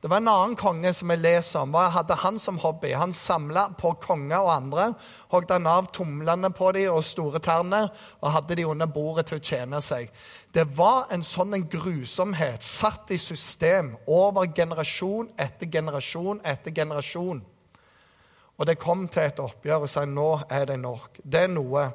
Det 0.00 0.08
var 0.08 0.16
en 0.16 0.28
annen 0.28 0.56
konge 0.56 0.94
som 0.96 1.10
jeg 1.12 1.20
leser 1.20 1.60
om. 1.60 1.74
Hva 1.76 1.90
hadde 1.92 2.16
han 2.22 2.38
som 2.40 2.56
hobby? 2.62 2.94
Han 2.96 3.12
samla 3.12 3.66
på 3.76 3.90
konger 4.00 4.38
og 4.40 4.52
andre, 4.54 4.86
hogde 5.28 5.58
av 5.68 5.90
tomlene 5.92 6.48
på 6.56 6.70
dem 6.72 6.94
og 6.94 7.04
store 7.04 7.42
tærne 7.44 7.82
og 8.22 8.32
hadde 8.32 8.56
de 8.56 8.64
under 8.64 8.88
bordet 8.88 9.26
til 9.28 9.36
å 9.36 9.44
tjene 9.44 9.82
seg. 9.84 10.08
Det 10.56 10.64
var 10.78 11.12
en 11.12 11.24
sånn 11.26 11.52
en 11.52 11.68
grusomhet 11.68 12.64
satt 12.64 13.12
i 13.12 13.20
system 13.20 13.92
over 14.08 14.48
generasjon 14.56 15.34
etter 15.36 15.68
generasjon 15.68 16.40
etter 16.48 16.72
generasjon. 16.80 17.44
Og 18.56 18.66
det 18.68 18.80
kom 18.80 19.04
til 19.08 19.28
et 19.28 19.44
oppgjør 19.44 19.84
og 19.84 19.92
sa 19.92 20.08
nå 20.08 20.30
er 20.48 20.64
det 20.72 20.80
nok. 20.80 21.20
Det 21.20 21.44
er 21.44 21.52
noe 21.52 21.90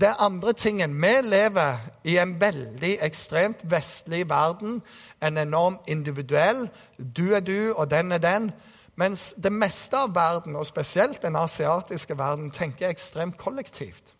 det 0.00 0.14
andre 0.18 0.52
tingen 0.52 1.02
Vi 1.02 1.14
lever 1.22 1.76
i 2.04 2.18
en 2.18 2.40
veldig 2.40 2.98
ekstremt 3.02 3.64
vestlig 3.70 4.28
verden. 4.28 4.82
En 5.22 5.38
enorm 5.38 5.78
individuell. 5.86 6.68
Du 7.16 7.34
er 7.34 7.40
du, 7.40 7.72
og 7.76 7.90
den 7.90 8.12
er 8.12 8.18
den. 8.18 8.52
Mens 8.96 9.34
det 9.42 9.52
meste 9.52 9.96
av 9.96 10.14
verden, 10.14 10.56
og 10.56 10.66
spesielt 10.66 11.22
den 11.22 11.36
asiatiske 11.36 12.18
verden, 12.18 12.50
tenker 12.50 12.88
ekstremt 12.88 13.36
kollektivt. 13.38 14.14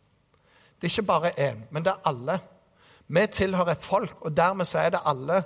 Det 0.80 0.86
er 0.86 0.92
ikke 0.98 1.02
bare 1.02 1.50
én, 1.50 1.56
men 1.70 1.84
det 1.84 1.92
er 1.92 2.08
alle. 2.08 2.38
Vi 3.08 3.26
tilhører 3.26 3.70
et 3.72 3.84
folk, 3.84 4.16
og 4.20 4.36
dermed 4.36 4.64
så 4.64 4.78
er 4.78 4.90
det 4.90 5.00
alle. 5.04 5.42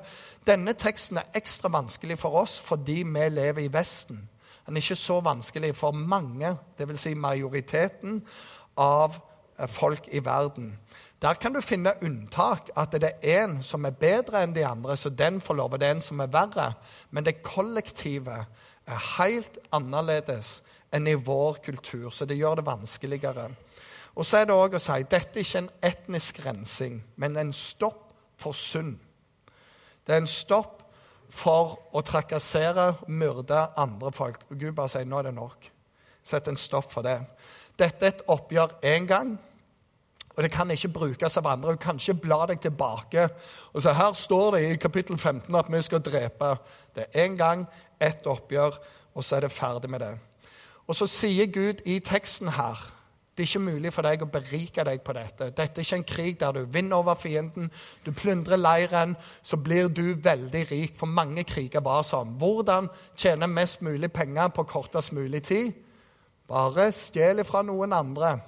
Denne 0.47 0.73
teksten 0.73 1.17
er 1.17 1.31
ekstra 1.35 1.69
vanskelig 1.69 2.19
for 2.19 2.31
oss 2.41 2.61
fordi 2.61 3.03
vi 3.03 3.29
lever 3.29 3.63
i 3.63 3.73
Vesten. 3.73 4.29
Den 4.67 4.77
er 4.77 4.81
ikke 4.81 4.97
så 4.97 5.21
vanskelig 5.21 5.77
for 5.77 5.91
mange, 5.91 6.57
dvs. 6.79 7.01
Si 7.01 7.15
majoriteten 7.15 8.23
av 8.77 9.30
folk 9.69 10.09
i 10.13 10.25
verden. 10.25 10.79
Der 11.23 11.35
kan 11.35 11.53
du 11.53 11.61
finne 11.61 11.93
unntak, 12.03 12.71
at 12.77 12.93
det 12.93 13.13
er 13.23 13.43
en 13.43 13.59
som 13.63 13.85
er 13.85 13.93
bedre 13.93 14.41
enn 14.41 14.55
de 14.57 14.65
andre, 14.65 14.97
så 14.97 15.11
den 15.13 15.41
får 15.41 15.55
lov, 15.59 15.75
og 15.75 15.81
det 15.81 15.89
er 15.89 15.99
en 15.99 16.05
som 16.05 16.21
er 16.21 16.33
verre. 16.33 16.73
Men 17.11 17.27
det 17.27 17.43
kollektive 17.45 18.39
er 18.87 19.05
helt 19.19 19.59
annerledes 19.73 20.63
enn 20.93 21.07
i 21.07 21.15
vår 21.15 21.61
kultur, 21.65 22.09
så 22.11 22.25
det 22.25 22.39
gjør 22.41 22.61
det 22.61 22.67
vanskeligere. 22.67 23.51
Og 24.17 24.27
så 24.27 24.41
er 24.41 24.49
det 24.49 24.57
òg 24.57 24.75
å 24.75 24.83
si 24.83 24.97
dette 25.05 25.39
er 25.39 25.45
ikke 25.45 25.63
en 25.63 25.71
etnisk 25.93 26.41
rensing, 26.47 27.03
men 27.17 27.37
en 27.37 27.53
stopp 27.53 28.09
for 28.41 28.57
synd. 28.57 28.97
Det 30.07 30.17
er 30.17 30.23
en 30.25 30.31
stopp 30.31 30.81
for 31.31 31.77
å 31.95 32.03
trakassere, 32.03 32.95
myrde 33.07 33.61
andre 33.79 34.11
folk. 34.13 34.43
Og 34.51 34.59
Gud 34.59 34.75
bare 34.75 34.91
sier 34.91 35.07
nå 35.07 35.21
er 35.21 35.29
det 35.29 35.37
nok. 35.37 35.69
Sett 36.27 36.49
en 36.51 36.59
stopp 36.59 36.91
for 36.93 37.07
det. 37.07 37.21
Dette 37.79 38.07
er 38.07 38.15
et 38.15 38.25
oppgjør 38.29 38.81
én 38.85 39.07
gang. 39.09 39.37
Og 40.41 40.45
det 40.45 40.53
kan 40.53 40.71
ikke 40.73 40.89
brukes 40.89 41.35
av 41.37 41.47
andre. 41.47 41.73
Du 41.73 41.77
kan 41.77 41.99
ikke 42.01 42.15
bla 42.15 42.47
deg 42.49 42.63
tilbake. 42.65 43.29
og 43.73 43.83
så 43.83 43.93
Her 43.93 44.13
står 44.13 44.55
det 44.55 44.61
i 44.65 44.77
kapittel 44.77 45.19
15 45.19 45.55
at 45.55 45.67
vi 45.73 45.83
skal 45.83 46.01
drepe. 46.01 46.57
Det 46.97 47.05
er 47.13 47.27
én 47.27 47.37
gang, 47.37 47.67
ett 48.01 48.27
oppgjør, 48.27 48.79
og 49.15 49.25
så 49.25 49.37
er 49.37 49.41
det 49.41 49.51
ferdig 49.53 49.91
med 49.91 50.01
det. 50.01 50.15
Og 50.87 50.97
så 50.97 51.07
sier 51.07 51.47
Gud 51.47 51.85
i 51.85 51.99
teksten 51.99 52.49
her 52.49 52.81
det 53.37 53.45
er 53.45 53.49
ikke 53.49 53.73
mulig 53.73 53.93
for 53.93 54.03
deg 54.03 54.23
å 54.23 54.27
berike 54.33 54.85
deg 54.85 55.03
på 55.05 55.13
dette. 55.13 55.51
Dette 55.51 55.81
er 55.81 55.85
ikke 55.85 55.97
en 55.97 56.05
krig 56.05 56.41
der 56.41 56.53
du 56.53 56.65
vinner 56.65 56.97
over 56.97 57.15
fienden, 57.15 57.71
du 58.05 58.13
plyndrer 58.13 58.57
leiren, 58.57 59.17
så 59.43 59.57
blir 59.57 59.89
du 59.89 60.15
veldig 60.15 60.71
rik. 60.71 60.97
For 60.97 61.07
mange 61.07 61.45
kriger 61.45 61.81
var 61.81 62.03
sånn. 62.03 62.39
Hvordan 62.39 62.89
tjene 63.15 63.47
mest 63.47 63.83
mulig 63.83 64.13
penger 64.13 64.49
på 64.49 64.65
kortest 64.65 65.13
mulig 65.13 65.43
tid? 65.43 65.73
Bare 66.49 66.89
stjel 66.93 67.45
fra 67.45 67.63
noen 67.63 67.93
andre. 67.93 68.39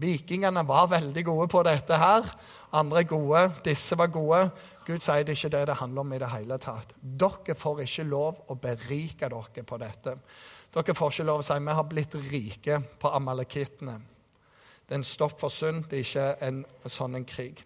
Vikingene 0.00 0.62
var 0.64 0.88
veldig 0.88 1.24
gode 1.26 1.48
på 1.52 1.62
dette 1.66 1.96
her. 2.00 2.28
Andre 2.72 3.02
er 3.02 3.08
gode. 3.10 3.42
Disse 3.64 3.98
var 3.98 4.08
gode. 4.12 4.46
Gud 4.86 5.04
sier 5.04 5.26
det 5.26 5.36
ikke 5.36 5.52
det 5.52 5.66
det 5.68 5.76
handler 5.82 6.00
om 6.00 6.14
i 6.16 6.20
det 6.22 6.30
hele 6.32 6.58
tatt. 6.58 6.94
Dere 7.00 7.56
får 7.58 7.82
ikke 7.84 8.06
lov 8.08 8.40
å 8.48 8.56
berike 8.56 9.28
dere 9.28 9.66
på 9.68 9.80
dette. 9.82 10.16
Dere 10.72 10.96
får 10.96 11.12
ikke 11.12 11.28
lov 11.28 11.42
å 11.42 11.46
si 11.46 11.58
vi 11.60 11.76
har 11.76 11.90
blitt 11.90 12.16
rike 12.30 12.80
på 12.98 13.12
amalekittene. 13.12 13.98
Det 14.86 14.96
er 14.96 15.02
en 15.02 15.06
stopp 15.06 15.38
for 15.40 15.52
synd, 15.52 15.84
det 15.88 16.00
er 16.00 16.08
ikke 16.08 16.48
en 16.48 16.64
sånn 16.90 17.20
en 17.20 17.28
krig. 17.28 17.62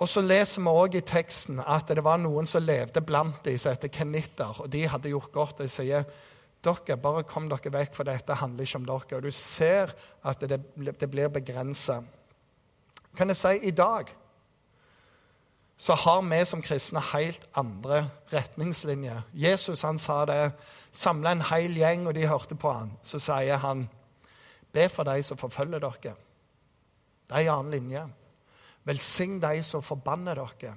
Og 0.00 0.08
så 0.10 0.24
leser 0.24 0.64
vi 0.64 0.72
også 0.72 0.98
i 0.98 1.06
teksten 1.06 1.60
at 1.60 1.92
det 1.92 2.02
var 2.04 2.18
noen 2.18 2.48
som 2.50 2.64
levde 2.64 3.04
blant 3.04 3.44
de 3.44 3.54
som 3.60 3.76
heter 3.76 3.92
kenitter, 3.94 4.64
og 4.64 4.72
de 4.72 4.82
hadde 4.90 5.12
gjort 5.12 5.32
godt. 5.32 5.60
De 5.62 5.70
sier 5.70 6.02
dere, 6.64 6.96
bare 7.00 7.24
kom 7.28 7.48
dere 7.50 7.72
vekk, 7.72 7.94
for 7.94 8.08
dette 8.08 8.40
handler 8.40 8.66
ikke 8.66 8.80
om 8.80 8.88
dere. 8.88 9.18
Og 9.18 9.24
du 9.26 9.30
ser 9.34 9.94
at 10.24 10.44
det, 10.44 10.60
det 11.00 11.10
blir 11.10 11.32
begrensa. 11.32 12.00
Kan 13.14 13.30
jeg 13.30 13.38
si 13.38 13.56
i 13.68 13.74
dag 13.74 14.10
så 15.76 15.94
har 15.98 16.22
vi 16.22 16.38
som 16.46 16.62
kristne 16.62 17.00
helt 17.12 17.44
andre 17.58 18.04
retningslinjer. 18.32 19.24
Jesus 19.32 19.82
han 19.82 19.98
sa 19.98 20.24
det. 20.24 20.52
Samla 20.94 21.32
en 21.34 21.42
hel 21.50 21.74
gjeng, 21.76 22.06
og 22.06 22.14
de 22.14 22.28
hørte 22.30 22.54
på 22.54 22.70
han. 22.72 22.92
Så 23.02 23.18
sier 23.18 23.58
han 23.62 23.88
Be 24.74 24.88
for 24.90 25.06
de 25.06 25.22
som 25.22 25.38
forfølger 25.38 25.78
dere. 25.78 26.14
Det 27.30 27.36
er 27.36 27.44
en 27.44 27.58
annen 27.58 27.74
linje. 27.76 28.00
Velsign 28.84 29.36
de 29.42 29.62
som 29.62 29.82
forbanner 29.82 30.34
dere. 30.34 30.74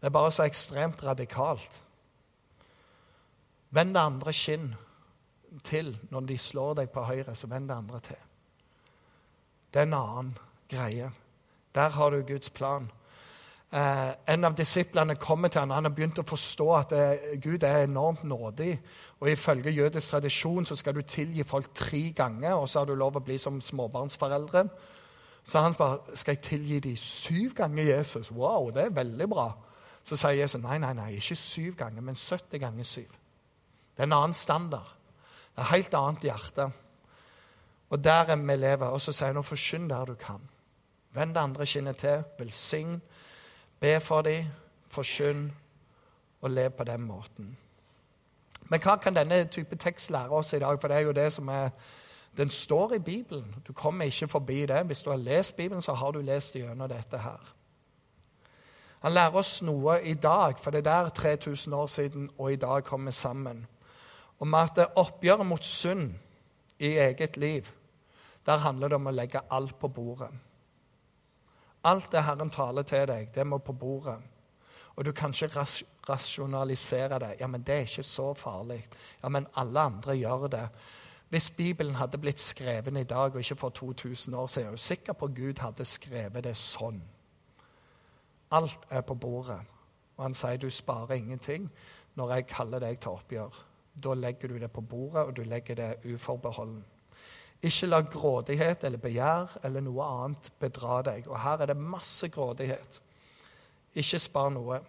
Det 0.00 0.08
er 0.08 0.14
bare 0.14 0.32
så 0.32 0.46
ekstremt 0.46 1.02
radikalt. 1.04 1.82
Vend 3.70 3.92
det 3.94 4.00
andre 4.00 4.32
skinn 4.32 4.72
til 5.64 5.98
når 6.10 6.20
de 6.20 6.38
slår 6.38 6.74
deg 6.74 6.90
på 6.90 7.04
høyre, 7.04 7.34
så 7.34 7.46
vend 7.46 7.68
det 7.68 7.76
andre 7.76 8.00
til. 8.00 8.24
Det 9.72 9.80
er 9.80 9.88
en 9.88 9.94
annen 9.94 10.38
greie. 10.68 11.10
Der 11.74 11.88
har 11.88 12.10
du 12.10 12.22
Guds 12.22 12.50
plan. 12.50 12.90
Eh, 13.72 14.10
en 14.34 14.44
av 14.44 14.54
disiplene 14.56 15.14
kommer 15.16 15.48
til 15.48 15.60
han, 15.60 15.70
Han 15.70 15.84
har 15.84 15.94
begynt 15.96 16.18
å 16.18 16.28
forstå 16.28 16.66
at 16.76 16.90
det, 16.90 17.40
Gud 17.40 17.62
er 17.62 17.84
enormt 17.84 18.24
nådig. 18.24 18.80
Og 19.20 19.30
Ifølge 19.30 19.70
jødisk 19.70 20.10
tradisjon 20.10 20.66
så 20.66 20.76
skal 20.76 20.94
du 20.94 21.02
tilgi 21.02 21.42
folk 21.42 21.74
tre 21.74 22.12
ganger, 22.16 22.54
og 22.54 22.68
så 22.68 22.78
har 22.78 22.86
du 22.86 22.94
lov 22.94 23.16
å 23.16 23.24
bli 23.24 23.38
som 23.38 23.60
småbarnsforeldre. 23.60 24.68
Så 25.44 25.60
han 25.60 25.74
bare 25.74 25.98
Skal 26.14 26.34
jeg 26.34 26.42
tilgi 26.42 26.80
de 26.80 26.96
syv 26.96 27.54
ganger 27.54 27.84
Jesus? 27.84 28.30
Wow, 28.30 28.70
det 28.70 28.84
er 28.84 28.90
veldig 28.90 29.28
bra. 29.28 29.52
Så 30.04 30.16
sier 30.16 30.30
Jesus 30.30 30.62
nei, 30.62 30.78
nei, 30.78 30.92
nei, 30.92 31.14
ikke 31.14 31.36
syv 31.36 31.76
ganger, 31.76 32.02
men 32.02 32.14
70 32.14 32.58
ganger 32.58 32.84
syv. 32.84 33.08
Det 33.96 34.02
er 34.02 34.02
en 34.02 34.12
annen 34.12 34.34
standard. 34.34 35.01
Et 35.58 35.64
helt 35.64 35.94
annet 35.94 36.22
hjerte. 36.22 36.72
Og 37.90 38.04
der 38.04 38.24
er 38.32 38.36
vi 38.36 38.56
lever. 38.56 38.86
Og 38.86 39.00
så 39.00 39.12
sier 39.12 39.32
han 39.32 39.44
forkynn 39.44 39.90
der 39.90 40.04
du 40.04 40.14
kan. 40.14 40.40
Vend 41.12 41.34
det 41.34 41.40
andre 41.40 41.66
kinnet 41.66 41.96
til. 41.96 42.24
Velsign 42.38 43.02
Be 43.80 44.00
for 44.00 44.22
dem, 44.22 44.44
forkynn 44.88 45.52
og 46.40 46.50
lev 46.50 46.70
på 46.70 46.84
den 46.84 47.02
måten. 47.02 47.56
Men 48.70 48.80
hva 48.80 48.96
kan 48.96 49.16
denne 49.16 49.44
type 49.44 49.76
tekst 49.76 50.10
lære 50.10 50.30
oss 50.30 50.52
i 50.52 50.58
dag? 50.58 50.80
For 50.80 50.88
det 50.88 50.96
er 50.96 51.00
jo 51.00 51.12
det 51.12 51.32
som 51.32 51.48
er 51.48 51.70
Den 52.36 52.48
står 52.48 52.92
i 52.92 52.98
Bibelen. 52.98 53.54
Du 53.66 53.72
kommer 53.72 54.04
ikke 54.04 54.28
forbi 54.28 54.66
det. 54.66 54.86
Hvis 54.86 55.02
du 55.02 55.10
har 55.10 55.16
lest 55.16 55.56
Bibelen, 55.56 55.82
så 55.82 55.92
har 55.92 56.10
du 56.10 56.20
lest 56.20 56.54
gjennom 56.54 56.88
dette 56.88 57.18
her. 57.18 57.54
Han 59.02 59.12
lærer 59.12 59.34
oss 59.34 59.62
noe 59.62 60.02
i 60.02 60.14
dag, 60.14 60.58
for 60.58 60.70
det 60.70 60.78
er 60.78 61.02
der 61.02 61.08
3000 61.08 61.74
år 61.74 61.86
siden 61.86 62.30
og 62.38 62.52
i 62.52 62.56
dag 62.56 62.84
kommer 62.84 63.10
sammen, 63.10 63.66
om 64.42 64.54
at 64.58 64.80
oppgjøret 64.98 65.46
mot 65.46 65.64
synd 65.64 66.10
i 66.82 66.96
eget 66.98 67.36
liv, 67.36 67.68
der 68.46 68.64
handler 68.64 68.90
det 68.90 68.98
om 68.98 69.06
å 69.06 69.14
legge 69.14 69.44
alt 69.54 69.76
på 69.78 69.88
bordet. 69.88 70.32
Alt 71.86 72.10
det 72.12 72.24
Herren 72.26 72.50
taler 72.50 72.86
til 72.86 73.06
deg, 73.10 73.30
det 73.34 73.46
må 73.46 73.58
på 73.58 73.74
bordet. 73.74 74.18
Og 74.96 75.04
du 75.06 75.12
kan 75.12 75.32
ikke 75.32 75.66
rasjonalisere 76.08 77.18
det. 77.18 77.36
Ja, 77.40 77.46
men 77.46 77.62
det 77.62 77.74
er 77.74 77.86
ikke 77.86 78.02
så 78.02 78.34
farlig. 78.34 78.82
Ja, 79.22 79.28
men 79.28 79.46
alle 79.56 79.80
andre 79.80 80.16
gjør 80.18 80.46
det. 80.52 80.66
Hvis 81.32 81.50
Bibelen 81.50 81.94
hadde 81.94 82.18
blitt 82.18 82.40
skrevet 82.40 82.98
i 82.98 83.04
dag 83.08 83.32
og 83.32 83.40
ikke 83.40 83.56
for 83.56 83.68
2000 83.70 84.34
år 84.34 84.46
siden, 84.46 84.66
er 84.66 84.70
jeg 84.70 84.78
sikker 84.78 85.12
på 85.12 85.24
at 85.24 85.34
Gud 85.34 85.58
hadde 85.58 85.84
skrevet 85.84 86.44
det 86.44 86.56
sånn. 86.56 87.00
Alt 88.50 88.86
er 88.90 89.00
på 89.00 89.14
bordet. 89.14 89.62
Og 90.16 90.24
han 90.26 90.34
sier 90.34 90.60
du 90.60 90.70
sparer 90.70 91.14
ingenting 91.16 91.70
når 92.14 92.34
jeg 92.34 92.50
kaller 92.52 92.82
deg 92.84 93.00
til 93.00 93.16
oppgjør. 93.16 93.71
Da 93.94 94.14
legger 94.14 94.48
du 94.48 94.58
det 94.58 94.70
på 94.72 94.80
bordet, 94.80 95.26
og 95.26 95.36
du 95.36 95.42
legger 95.42 95.74
det 95.74 96.14
uforbeholden. 96.14 96.84
Ikke 97.62 97.86
la 97.86 98.00
grådighet 98.00 98.84
eller 98.84 98.98
begjær 98.98 99.58
eller 99.62 99.84
noe 99.84 100.06
annet 100.06 100.50
bedra 100.58 101.02
deg. 101.06 101.28
Og 101.30 101.38
her 101.38 101.62
er 101.62 101.70
det 101.70 101.78
masse 101.78 102.28
grådighet. 102.28 102.98
Ikke 103.94 104.18
spar 104.18 104.50
noe. 104.50 104.80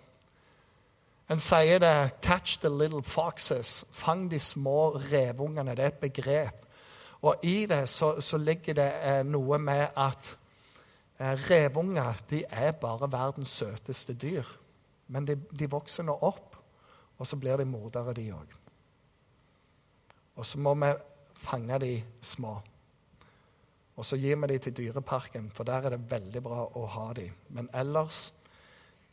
En 1.29 1.39
sier 1.39 1.79
det 1.79 2.21
'catch 2.21 2.59
the 2.59 2.69
little 2.69 3.03
foxes'. 3.03 3.85
Fang 3.91 4.31
de 4.31 4.39
små 4.39 4.89
revungene. 4.89 5.75
Det 5.75 5.83
er 5.83 5.87
et 5.87 6.01
begrep. 6.01 6.65
Og 7.21 7.35
i 7.43 7.65
det 7.65 7.89
så, 7.89 8.21
så 8.21 8.37
ligger 8.37 8.73
det 8.73 8.91
eh, 9.03 9.23
noe 9.25 9.57
med 9.57 9.87
at 9.95 10.37
eh, 11.19 11.49
revunger 11.49 12.13
de 12.29 12.43
er 12.49 12.71
bare 12.71 13.11
verdens 13.11 13.49
søteste 13.49 14.13
dyr. 14.13 14.43
Men 15.07 15.27
de, 15.27 15.35
de 15.59 15.71
vokser 15.71 16.03
nå 16.03 16.17
opp, 16.21 16.57
og 17.17 17.27
så 17.27 17.37
blir 17.37 17.57
de 17.57 17.65
mordere, 17.65 18.13
de 18.13 18.31
òg. 18.33 18.62
Og 20.35 20.45
så 20.45 20.59
må 20.59 20.73
vi 20.73 20.91
fange 21.35 21.79
de 21.79 22.03
små. 22.21 22.57
Og 23.95 24.05
så 24.05 24.17
gir 24.17 24.35
vi 24.35 24.47
de 24.47 24.57
til 24.57 24.77
Dyreparken, 24.77 25.51
for 25.53 25.63
der 25.63 25.85
er 25.85 25.89
det 25.93 26.11
veldig 26.11 26.41
bra 26.43 26.65
å 26.65 26.85
ha 26.95 27.11
de. 27.13 27.27
Men 27.49 27.69
ellers, 27.73 28.33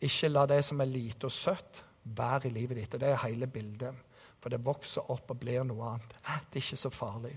ikke 0.01 0.29
la 0.29 0.47
det 0.49 0.63
som 0.65 0.81
er 0.81 0.89
lite 0.89 1.29
og 1.29 1.33
søtt, 1.33 1.85
være 2.05 2.49
i 2.49 2.55
livet 2.55 2.77
ditt. 2.77 2.95
Og 2.95 3.01
det 3.01 3.11
er 3.11 3.23
hele 3.27 3.47
bildet. 3.47 3.95
For 4.41 4.49
det 4.49 4.65
vokser 4.65 5.11
opp 5.13 5.31
og 5.31 5.41
blir 5.41 5.65
noe 5.69 5.95
annet. 5.95 6.17
Eh, 6.25 6.45
det 6.49 6.63
er 6.63 6.65
ikke 6.65 6.81
så 6.81 6.91
farlig. 6.91 7.35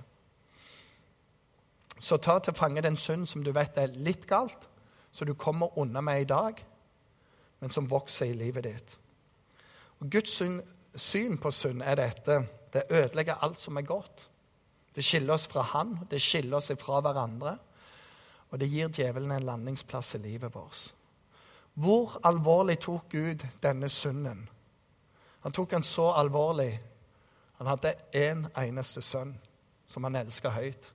Så 2.00 2.18
ta 2.18 2.40
til 2.40 2.56
fange 2.56 2.82
den 2.82 2.98
synd 2.98 3.28
som 3.28 3.44
du 3.44 3.52
vet 3.52 3.78
er 3.78 3.92
litt 3.96 4.28
galt, 4.28 4.70
så 5.12 5.26
du 5.26 5.34
kommer 5.34 5.78
unna 5.78 6.02
med 6.02 6.22
i 6.22 6.28
dag, 6.28 6.58
men 7.60 7.70
som 7.70 7.90
vokser 7.90 8.32
i 8.32 8.34
livet 8.34 8.64
ditt. 8.64 8.98
Og 10.00 10.10
Guds 10.12 10.34
syn, 10.36 10.62
syn 10.96 11.38
på 11.38 11.52
synd 11.52 11.84
er 11.86 11.96
dette. 11.96 12.40
Det 12.74 12.84
ødelegger 12.90 13.34
alt 13.42 13.62
som 13.62 13.78
er 13.78 13.82
godt. 13.82 14.30
Det 14.96 15.04
skiller 15.04 15.34
oss 15.34 15.48
fra 15.48 15.62
Han, 15.62 16.00
det 16.12 16.22
skiller 16.22 16.58
oss 16.58 16.72
fra 16.80 17.02
hverandre. 17.02 17.58
Og 18.50 18.60
det 18.60 18.70
gir 18.70 18.90
djevelen 18.90 19.32
en 19.32 19.44
landingsplass 19.44 20.16
i 20.16 20.18
livet 20.18 20.54
vårt. 20.56 20.94
Hvor 21.74 22.20
alvorlig 22.24 22.80
tok 22.80 23.10
Gud 23.10 23.46
denne 23.64 23.90
synden? 23.90 24.50
Han 25.40 25.52
tok 25.52 25.72
den 25.72 25.84
så 25.84 26.12
alvorlig. 26.12 26.82
Han 27.58 27.68
hadde 27.68 27.96
én 28.14 28.46
en 28.46 28.48
eneste 28.56 29.02
sønn 29.02 29.34
som 29.88 30.04
han 30.04 30.16
elska 30.16 30.50
høyt. 30.50 30.94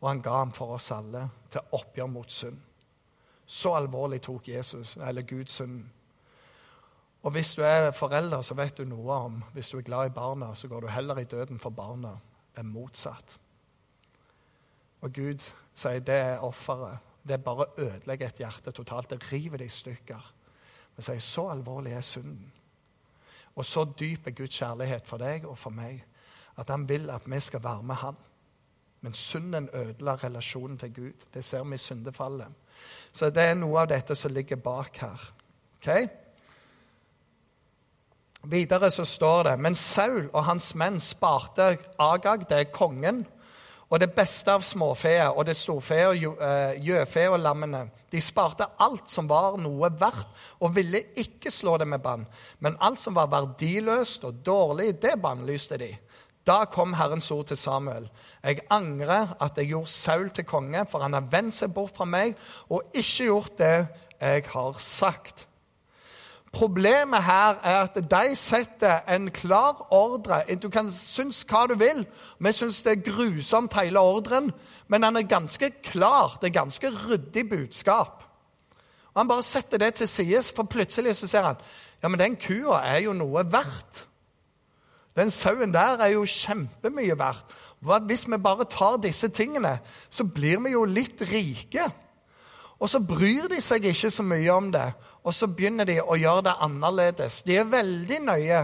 Og 0.00 0.08
han 0.08 0.22
ga 0.22 0.38
ham 0.38 0.52
for 0.52 0.76
oss 0.76 0.92
alle 0.92 1.28
til 1.50 1.60
oppgjør 1.72 2.06
mot 2.06 2.30
synd. 2.30 2.58
Så 3.46 3.72
alvorlig 3.74 4.20
tok 4.22 4.48
Jesus, 4.48 4.96
eller 4.96 5.22
Gud 5.22 5.46
synden. 5.46 5.92
Og 7.26 7.32
hvis 7.34 7.54
du 7.58 7.62
er 7.66 7.90
forelder, 7.90 8.42
så 8.46 8.54
vet 8.54 8.76
du 8.78 8.84
noe 8.86 9.14
om 9.26 9.40
Hvis 9.52 9.72
du 9.72 9.78
er 9.78 9.82
glad 9.82 10.06
i 10.06 10.14
barna, 10.14 10.54
så 10.54 10.68
går 10.68 10.80
du 10.80 10.86
heller 10.86 11.18
i 11.18 11.24
døden 11.24 11.58
for 11.58 11.74
barna 11.74 12.12
enn 12.56 12.68
motsatt. 12.70 13.38
Og 15.02 15.12
Gud 15.12 15.42
sier 15.74 15.98
det 16.00 16.14
er 16.14 16.44
offeret. 16.46 16.98
Det 17.26 17.42
bare 17.44 17.66
ødelegger 17.78 18.28
et 18.28 18.38
hjerte 18.38 18.70
totalt. 18.70 19.10
Det 19.10 19.32
river 19.32 19.58
det 19.58 19.66
i 19.66 19.74
stykker. 19.74 20.28
Men 20.96 21.02
sier 21.02 21.18
så 21.18 21.48
alvorlig 21.50 21.92
er 21.92 22.00
synden. 22.00 22.52
Og 23.56 23.64
så 23.64 23.84
dyp 23.84 24.26
er 24.26 24.36
Guds 24.36 24.58
kjærlighet 24.58 25.06
for 25.06 25.18
deg 25.18 25.48
og 25.50 25.58
for 25.58 25.74
meg 25.74 26.04
at 26.56 26.70
han 26.70 26.88
vil 26.88 27.10
at 27.10 27.26
vi 27.26 27.40
skal 27.40 27.64
være 27.64 27.82
med 27.82 27.94
han. 27.94 28.20
Men 29.00 29.14
synden 29.14 29.68
ødela 29.74 30.14
relasjonen 30.14 30.78
til 30.78 30.94
Gud. 30.94 31.26
Det 31.34 31.44
ser 31.44 31.64
vi 31.64 31.74
i 31.74 31.78
syndefallet. 31.78 32.54
Så 33.12 33.30
det 33.30 33.42
er 33.42 33.58
noe 33.58 33.80
av 33.80 33.90
dette 33.90 34.14
som 34.14 34.32
ligger 34.32 34.56
bak 34.56 34.96
her. 34.96 35.26
Okay? 35.80 36.06
Videre 38.46 38.90
så 38.90 39.04
står 39.04 39.48
det 39.48 39.54
Men 39.58 39.74
Saul 39.74 40.28
og 40.32 40.44
hans 40.46 40.74
menn 40.78 41.00
sparte 41.02 41.76
Agag, 41.98 42.46
det 42.48 42.58
er 42.60 42.70
kongen, 42.74 43.24
og 43.90 44.00
det 44.02 44.12
beste 44.14 44.50
av 44.50 44.64
småfeet 44.66 45.34
og 45.34 45.46
det 45.46 45.54
storfe 45.58 45.98
og 46.08 46.18
gjøfe 46.18 47.22
eh, 47.22 47.30
og 47.30 47.38
lammene. 47.38 47.84
De 48.10 48.20
sparte 48.22 48.66
alt 48.82 49.10
som 49.10 49.28
var 49.30 49.58
noe 49.62 49.90
verdt, 49.94 50.30
og 50.58 50.74
ville 50.74 51.04
ikke 51.18 51.52
slå 51.54 51.76
det 51.78 51.86
med 51.90 52.02
bann. 52.02 52.24
Men 52.58 52.78
alt 52.82 52.98
som 53.02 53.14
var 53.14 53.30
verdiløst 53.30 54.26
og 54.26 54.42
dårlig, 54.46 54.96
det 55.02 55.14
bannlyste 55.22 55.78
de. 55.78 55.92
Da 56.46 56.64
kom 56.70 56.94
Herrens 56.94 57.30
ord 57.34 57.46
til 57.50 57.58
Samuel. 57.58 58.08
Jeg 58.42 58.62
angrer 58.70 59.34
at 59.42 59.58
jeg 59.58 59.72
gjorde 59.72 59.90
Saul 59.90 60.30
til 60.30 60.46
konge, 60.46 60.86
for 60.90 61.02
han 61.02 61.14
har 61.14 61.26
vendt 61.30 61.54
seg 61.54 61.74
bort 61.74 61.94
fra 61.96 62.06
meg 62.06 62.34
og 62.70 62.86
ikke 62.94 63.30
gjort 63.30 63.58
det 63.58 63.74
jeg 64.20 64.46
har 64.50 64.82
sagt. 64.82 65.46
Problemet 66.56 67.22
her 67.22 67.58
er 67.62 67.82
at 67.84 67.96
de 68.10 68.36
setter 68.36 69.02
en 69.12 69.30
klar 69.30 69.86
ordre. 69.92 70.40
Du 70.62 70.70
kan 70.72 70.88
synes 70.90 71.42
hva 71.44 71.66
du 71.68 71.74
vil. 71.76 72.06
Vi 72.40 72.52
syns 72.52 72.78
det 72.82 72.94
er 72.94 73.02
grusomt, 73.10 73.76
hele 73.76 74.00
ordren, 74.00 74.48
men 74.88 75.04
den 75.04 75.16
er 75.16 75.28
ganske 75.28 75.70
klar. 75.84 76.38
Det 76.40 76.48
er 76.48 76.60
ganske 76.62 76.90
ryddig 76.90 77.48
budskap. 77.50 78.24
Og 79.14 79.20
Han 79.20 79.28
bare 79.28 79.42
setter 79.42 79.78
det 79.78 79.94
til 79.94 80.08
side, 80.08 80.42
for 80.56 80.62
plutselig 80.62 81.16
så 81.16 81.26
ser 81.26 81.42
han 81.42 81.60
ja, 82.02 82.08
men 82.08 82.20
den 82.20 82.36
kua 82.36 82.80
er 82.84 82.98
jo 83.04 83.12
noe 83.12 83.44
verdt. 83.52 84.06
Den 85.16 85.30
sauen 85.30 85.72
der 85.72 86.00
er 86.00 86.12
jo 86.12 86.24
kjempemye 86.24 87.18
verdt. 87.18 87.52
Hvis 88.06 88.26
vi 88.28 88.36
bare 88.36 88.64
tar 88.64 88.96
disse 88.96 89.28
tingene, 89.28 89.78
så 90.10 90.24
blir 90.24 90.60
vi 90.64 90.72
jo 90.72 90.84
litt 90.84 91.20
rike. 91.20 91.88
Og 92.78 92.90
så 92.92 93.00
bryr 93.00 93.48
de 93.48 93.60
seg 93.64 93.84
ikke 93.88 94.10
så 94.12 94.22
mye 94.22 94.52
om 94.52 94.72
det 94.72 94.90
og 95.26 95.34
så 95.34 95.48
begynner 95.50 95.88
de 95.88 95.98
å 95.98 96.14
gjøre 96.14 96.44
det 96.46 96.54
annerledes. 96.62 97.40
De 97.42 97.56
er 97.58 97.66
veldig 97.66 98.20
nøye 98.28 98.60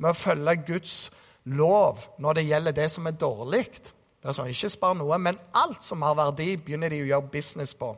med 0.00 0.08
å 0.08 0.16
følge 0.16 0.54
Guds 0.64 0.94
lov 1.52 2.06
når 2.22 2.38
det 2.38 2.44
gjelder 2.46 2.76
det 2.78 2.86
som 2.92 3.08
er 3.08 3.18
dårlig. 3.20 3.66
Er 4.24 4.34
sånn, 4.34 4.48
Ikke 4.48 4.72
spar 4.72 4.96
noe, 4.96 5.18
men 5.20 5.36
alt 5.52 5.84
som 5.84 6.00
har 6.02 6.16
verdi, 6.16 6.54
begynner 6.56 6.90
de 6.90 7.02
å 7.04 7.10
gjøre 7.10 7.32
business 7.34 7.74
på. 7.76 7.92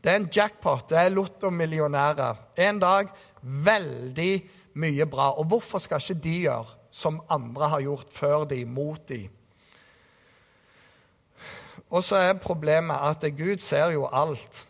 Det 0.00 0.12
er 0.12 0.20
en 0.20 0.28
jackpot. 0.32 0.84
Det 0.88 0.98
er 1.00 1.14
lottomillionærer. 1.14 2.36
En 2.60 2.78
dag 2.80 3.08
veldig 3.40 4.34
mye 4.80 5.06
bra. 5.08 5.30
Og 5.40 5.48
hvorfor 5.48 5.80
skal 5.80 6.00
ikke 6.00 6.22
de 6.22 6.36
gjøre 6.44 6.76
som 6.92 7.22
andre 7.30 7.68
har 7.72 7.84
gjort 7.84 8.12
før 8.12 8.44
de, 8.52 8.64
mot 8.68 9.00
de? 9.08 9.22
Og 11.90 12.04
så 12.04 12.20
er 12.20 12.36
problemet 12.38 13.00
at 13.00 13.24
Gud 13.36 13.64
ser 13.64 13.96
jo 13.96 14.04
alt. 14.12 14.66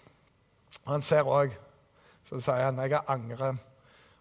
Han 0.86 1.02
ser 1.02 1.28
òg 1.28 1.52
så 2.30 2.40
sier 2.40 2.68
han 2.68 2.78
jeg 2.78 3.00
angrer. 3.10 3.58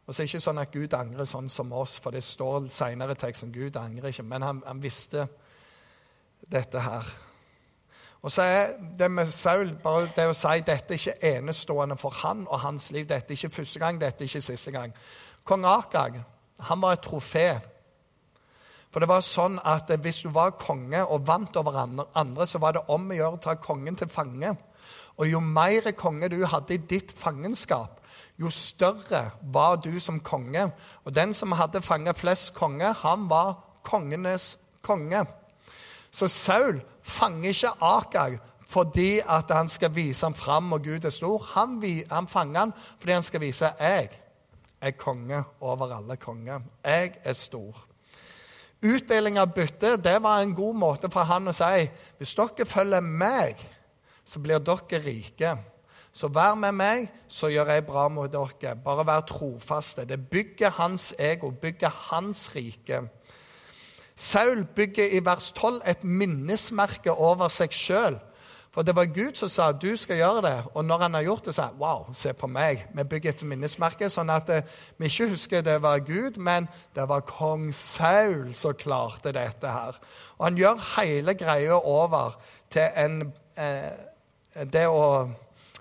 Og 0.07 0.13
så 0.13 0.23
er 0.23 0.25
det 0.25 0.31
ikke 0.31 0.41
sånn 0.41 0.61
at 0.63 0.71
Gud 0.73 0.93
angrer 0.97 1.27
sånn 1.29 1.49
som 1.53 1.73
oss, 1.77 1.99
for 2.01 2.15
det 2.15 2.23
står 2.25 2.65
senere 2.73 3.13
i 3.13 3.19
teksten 3.21 3.51
Gud 3.53 3.77
angrer 3.77 4.09
ikke. 4.09 4.25
Men 4.25 4.41
han, 4.41 4.61
han, 4.65 4.81
visste 4.81 5.27
dette 6.49 6.81
her. 6.81 7.11
Og 8.25 8.33
så 8.33 8.41
er 8.41 8.71
det 8.97 9.11
med 9.13 9.29
Saul 9.31 9.75
bare 9.83 10.09
det 10.15 10.25
å 10.27 10.33
si 10.33 10.63
dette 10.65 10.95
er 10.95 10.97
ikke 10.97 11.35
enestående 11.37 11.99
for 12.01 12.17
han 12.23 12.41
og 12.47 12.63
hans 12.63 12.89
liv. 12.95 13.05
Dette 13.07 13.31
er 13.31 13.37
ikke 13.37 13.61
første 13.61 13.83
gang, 13.83 14.01
dette 14.01 14.25
er 14.25 14.31
ikke 14.31 14.41
siste 14.49 14.73
gang. 14.73 14.95
Kong 15.45 15.67
Akag 15.69 16.17
han 16.65 16.81
var 16.81 16.97
et 16.97 17.05
trofé. 17.05 17.59
For 18.89 18.99
det 18.99 19.11
var 19.11 19.21
sånn 19.21 19.59
at 19.61 19.91
Hvis 20.01 20.23
du 20.25 20.31
var 20.33 20.57
konge 20.57 21.05
og 21.05 21.27
vant 21.27 21.55
over 21.61 21.77
andre, 22.17 22.47
så 22.47 22.57
var 22.57 22.73
det 22.73 22.87
om 22.89 23.11
å 23.11 23.19
gjøre 23.21 23.37
å 23.37 23.43
ta 23.45 23.55
kongen 23.61 23.95
til 23.95 24.09
fange. 24.09 24.55
Og 25.21 25.27
jo 25.29 25.39
mer 25.39 25.91
konge 25.93 26.29
du 26.31 26.41
hadde 26.47 26.73
i 26.73 26.81
ditt 26.81 27.11
fangenskap, 27.11 27.98
jo 28.39 28.49
større 28.49 29.29
var 29.41 29.75
du 29.75 29.99
som 29.99 30.19
konge. 30.19 30.69
Og 31.03 31.15
den 31.15 31.33
som 31.33 31.51
hadde 31.51 31.81
fanget 31.81 32.17
flest 32.17 32.53
konge, 32.53 32.93
han 32.93 33.29
var 33.29 33.57
kongenes 33.83 34.57
konge. 34.81 35.25
Så 36.11 36.27
Saul 36.27 36.81
fanger 37.01 37.49
ikke 37.49 37.73
Akag 37.81 38.39
fordi 38.69 39.19
at 39.25 39.49
han 39.49 39.69
skal 39.69 39.95
vise 39.95 40.25
ham 40.25 40.33
fram 40.33 40.73
og 40.73 40.83
Gud 40.83 41.05
er 41.05 41.09
stor. 41.09 41.41
Han, 41.55 41.81
han 42.11 42.27
fanger 42.27 42.59
han 42.59 42.73
fordi 42.99 43.13
han 43.13 43.23
skal 43.23 43.41
vise 43.41 43.71
jeg 43.79 44.09
er 44.81 44.91
konge 44.91 45.43
over 45.61 45.95
alle 45.95 46.15
konger. 46.17 46.61
Jeg 46.85 47.13
er 47.23 47.33
stor. 47.33 47.85
Utdeling 48.81 49.39
av 49.39 49.51
bytte 49.51 49.97
det 49.97 50.21
var 50.23 50.39
en 50.39 50.55
god 50.55 50.75
måte 50.75 51.09
for 51.11 51.27
han 51.27 51.51
å 51.51 51.55
si 51.55 51.89
hvis 52.17 52.35
dere 52.37 52.67
følger 52.69 53.03
meg, 53.03 53.59
så 54.25 54.39
blir 54.39 54.61
dere 54.63 55.01
rike. 55.03 55.55
Så 56.19 56.27
vær 56.27 56.57
med 56.59 56.73
meg, 56.75 57.05
så 57.31 57.47
gjør 57.47 57.69
jeg 57.71 57.85
bra 57.87 58.09
mot 58.11 58.31
dere. 58.31 58.73
Bare 58.83 59.05
vær 59.07 59.21
trofaste. 59.23 60.03
Det 60.03 60.17
bygger 60.27 60.73
hans 60.75 61.13
ego, 61.19 61.53
bygger 61.61 61.93
hans 62.09 62.49
rike. 62.55 63.05
Saul 64.15 64.65
bygger 64.75 65.15
i 65.15 65.21
vers 65.25 65.51
12 65.55 65.79
et 65.87 66.03
minnesmerke 66.03 67.15
over 67.15 67.47
seg 67.47 67.71
sjøl. 67.71 68.19
For 68.75 68.83
det 68.83 68.97
var 68.99 69.07
Gud 69.15 69.39
som 69.39 69.47
sa 69.47 69.71
du 69.71 69.95
skal 69.95 70.19
gjøre 70.19 70.43
det. 70.43 70.53
Og 70.73 70.85
når 70.85 71.07
han 71.07 71.17
har 71.21 71.27
gjort 71.29 71.45
det, 71.45 71.55
sa 71.55 71.71
han 71.71 71.79
wow, 71.79 72.11
se 72.13 72.35
på 72.35 72.51
meg. 72.51 72.83
Vi 72.95 73.09
bygger 73.15 73.37
et 73.37 73.47
minnesmerke, 73.47 74.11
sånn 74.11 74.35
at 74.35 74.51
eh, 74.51 74.77
vi 74.99 75.07
ikke 75.07 75.31
husker 75.31 75.63
det 75.63 75.79
var 75.81 76.03
Gud, 76.03 76.35
men 76.35 76.67
det 76.99 77.07
var 77.07 77.23
kong 77.31 77.69
Saul 77.71 78.49
som 78.53 78.75
klarte 78.75 79.31
dette 79.31 79.71
her. 79.71 80.03
Og 80.35 80.49
han 80.49 80.59
gjør 80.59 80.87
hele 80.97 81.39
greia 81.39 81.79
over 81.79 82.41
til 82.75 82.91
en, 83.07 83.21
eh, 83.55 84.65
det 84.67 84.89
å 84.91 85.05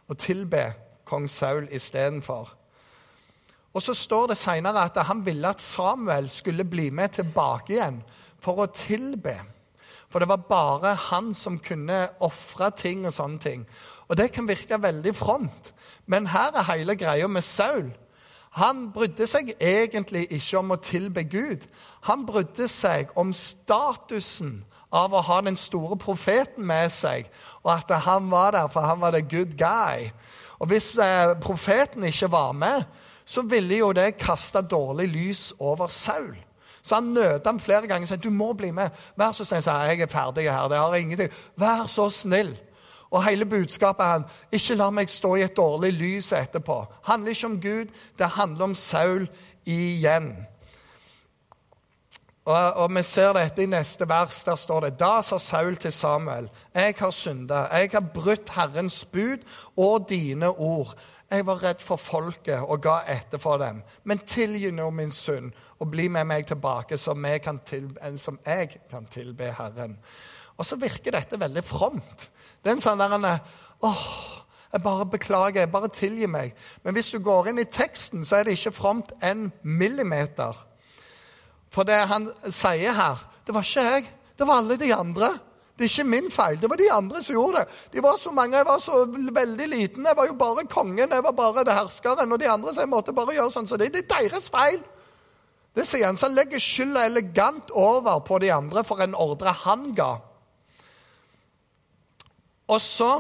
og 0.09 0.19
tilbe 0.19 0.73
kong 1.09 1.29
Saul 1.31 1.69
istedenfor. 1.73 2.55
Og 3.75 3.83
så 3.83 3.95
står 3.95 4.27
det 4.27 4.39
seinere 4.41 4.85
at 4.89 4.97
han 5.07 5.21
ville 5.27 5.49
at 5.49 5.63
Samuel 5.63 6.29
skulle 6.29 6.65
bli 6.65 6.91
med 6.91 7.09
tilbake 7.09 7.77
igjen 7.77 8.03
for 8.41 8.65
å 8.65 8.73
tilbe. 8.75 9.37
For 10.09 10.19
det 10.19 10.29
var 10.29 10.49
bare 10.49 10.95
han 11.11 11.35
som 11.37 11.59
kunne 11.61 12.09
ofre 12.25 12.71
ting 12.77 13.05
og 13.07 13.13
sånne 13.13 13.39
ting. 13.39 13.67
Og 14.09 14.17
det 14.17 14.31
kan 14.33 14.49
virke 14.49 14.81
veldig 14.83 15.15
fromt, 15.15 15.73
men 16.07 16.27
her 16.33 16.57
er 16.57 16.71
hele 16.73 16.97
greia 16.97 17.29
med 17.29 17.45
Saul. 17.45 17.91
Han 18.59 18.89
brydde 18.93 19.27
seg 19.29 19.53
egentlig 19.61 20.25
ikke 20.33 20.59
om 20.59 20.73
å 20.73 20.81
tilbe 20.83 21.23
Gud. 21.29 21.67
Han 22.09 22.25
brydde 22.27 22.69
seg 22.73 23.13
om 23.21 23.35
statusen 23.37 24.63
av 24.93 25.13
å 25.13 25.21
ha 25.25 25.41
den 25.45 25.57
store 25.57 25.99
profeten 26.01 26.65
med 26.67 26.93
seg, 26.93 27.29
og 27.63 27.75
at 27.75 27.93
han 28.07 28.31
var 28.31 28.55
der, 28.57 28.69
for 28.73 28.87
han 28.87 29.01
var 29.01 29.13
the 29.13 29.23
good 29.23 29.57
guy. 29.59 30.09
Og 30.59 30.69
Hvis 30.73 30.95
eh, 30.99 31.35
profeten 31.41 32.05
ikke 32.05 32.31
var 32.33 32.53
med, 32.53 32.85
så 33.25 33.43
ville 33.45 33.77
jo 33.77 33.93
det 33.93 34.17
kaste 34.17 34.63
dårlig 34.65 35.09
lys 35.09 35.53
over 35.59 35.87
Saul. 35.87 36.37
Så 36.83 36.95
han 36.95 37.13
nøt 37.13 37.47
ham 37.47 37.61
flere 37.61 37.87
ganger 37.87 38.07
og 38.07 38.09
sa 38.09 38.17
du 38.17 38.31
må 38.33 38.53
bli 38.57 38.71
med. 38.73 38.95
Vær 39.19 39.35
så 39.37 39.45
snill, 39.45 39.63
sa 39.63 39.83
jeg 39.85 40.01
er 40.01 40.09
ferdig 40.09 40.47
her. 40.49 40.69
det 40.69 40.79
har 40.79 40.95
ingenting. 40.95 41.31
Vær 41.57 41.87
så 41.87 42.09
snill. 42.11 42.57
Og 43.11 43.25
hele 43.25 43.45
budskapet 43.45 44.07
han, 44.07 44.25
ikke 44.53 44.77
la 44.77 44.91
meg 44.91 45.11
stå 45.11 45.35
i 45.37 45.45
et 45.45 45.57
dårlig 45.57 45.93
lys 45.97 46.33
etterpå. 46.33 46.85
Handler 47.05 47.31
ikke 47.31 47.47
om 47.47 47.61
Gud, 47.61 47.93
det 48.19 48.29
handler 48.37 48.65
om 48.65 48.75
Saul 48.75 49.29
igjen. 49.65 50.33
Og, 52.49 52.73
og, 52.73 52.95
Vi 52.95 53.03
ser 53.03 53.35
dette 53.37 53.63
i 53.63 53.69
neste 53.69 54.09
vers. 54.09 54.41
Der 54.45 54.57
står 54.57 54.87
det 54.87 54.99
Da 55.01 55.21
sa 55.23 55.39
Saul 55.39 55.77
til 55.77 55.93
Samuel.: 55.93 56.49
Jeg 56.75 56.95
har 56.99 57.11
synda. 57.11 57.67
Jeg 57.73 57.91
har 57.93 58.01
brutt 58.15 58.51
Herrens 58.57 59.05
bud 59.05 59.45
og 59.77 60.09
dine 60.09 60.49
ord. 60.49 60.95
Jeg 61.31 61.47
var 61.47 61.63
redd 61.63 61.83
for 61.85 61.97
folket 61.97 62.61
og 62.65 62.81
ga 62.83 63.03
etter 63.07 63.39
for 63.39 63.59
dem. 63.61 63.83
Men 64.05 64.19
tilgi 64.19 64.71
nå 64.71 64.91
min 64.91 65.13
synd 65.13 65.53
og 65.79 65.91
bli 65.91 66.09
med 66.09 66.25
meg 66.25 66.47
tilbake, 66.47 66.97
som 66.97 67.25
jeg 67.25 67.43
kan, 67.43 67.59
tilbe, 67.59 68.19
som 68.19 68.39
jeg 68.47 68.81
kan 68.91 69.07
tilbe 69.07 69.53
Herren. 69.59 69.99
Og 70.57 70.67
så 70.67 70.77
virker 70.77 71.13
dette 71.13 71.41
veldig 71.41 71.65
fromt. 71.65 72.31
Det 72.65 72.71
er 72.71 72.75
en 72.79 72.81
sånn 72.81 72.99
der, 72.99 73.39
åh, 73.83 74.07
jeg 74.73 74.83
bare 74.83 75.07
beklager, 75.07 75.61
jeg 75.61 75.73
bare 75.73 75.89
tilgi 75.89 76.27
meg. 76.27 76.57
Men 76.83 76.95
hvis 76.95 77.11
du 77.11 77.19
går 77.19 77.49
inn 77.49 77.59
i 77.59 77.69
teksten, 77.69 78.25
så 78.25 78.37
er 78.37 78.49
det 78.49 78.57
ikke 78.57 78.73
fromt 78.73 79.13
en 79.23 79.53
millimeter. 79.63 80.68
For 81.71 81.89
det 81.89 81.99
han 82.09 82.31
sier 82.51 82.97
her, 82.97 83.21
det 83.47 83.55
var 83.55 83.67
ikke 83.67 83.85
jeg, 83.85 84.09
det 84.39 84.47
var 84.47 84.63
alle 84.63 84.77
de 84.81 84.95
andre. 84.95 85.31
Det 85.79 85.87
er 85.87 85.91
ikke 85.93 86.11
min 86.11 86.31
feil. 86.31 86.61
Det 86.61 86.71
var 86.71 86.77
de 86.77 86.93
andre 86.93 87.23
som 87.23 87.33
gjorde 87.37 87.61
det. 87.63 87.67
De 87.93 88.03
var 88.03 88.17
så 88.19 88.31
mange, 88.31 88.57
Jeg 88.57 88.67
var 88.67 88.79
så 88.79 89.05
veldig 89.33 89.69
liten. 89.69 90.07
Jeg 90.07 90.17
var 90.17 90.27
jo 90.27 90.35
bare 90.35 90.67
kongen, 90.67 91.11
jeg 91.11 91.23
var 91.25 91.31
bare 91.31 91.65
det 91.65 91.75
herskeren. 91.75 92.33
Og 92.33 92.41
de 92.41 92.51
andre 92.51 92.75
så 92.75 92.81
jeg 92.81 92.89
måtte 92.89 93.13
bare 93.13 93.35
gjøre 93.35 93.51
sånn 93.51 93.69
som 93.69 93.79
så 93.79 93.85
det. 93.85 93.93
Det 93.95 94.05
er 94.05 94.29
deres 94.29 94.51
feil. 94.51 94.81
Det 95.75 95.87
sier 95.87 96.07
han, 96.07 96.17
så 96.17 96.27
han 96.27 96.35
legger 96.35 96.59
skylda 96.59 97.05
elegant 97.07 97.71
over 97.71 98.19
på 98.27 98.39
de 98.43 98.51
andre 98.53 98.83
for 98.85 98.99
en 99.05 99.15
ordre 99.15 99.53
han 99.53 99.93
ga. 99.95 100.17
Og 102.69 102.81
så 102.83 103.13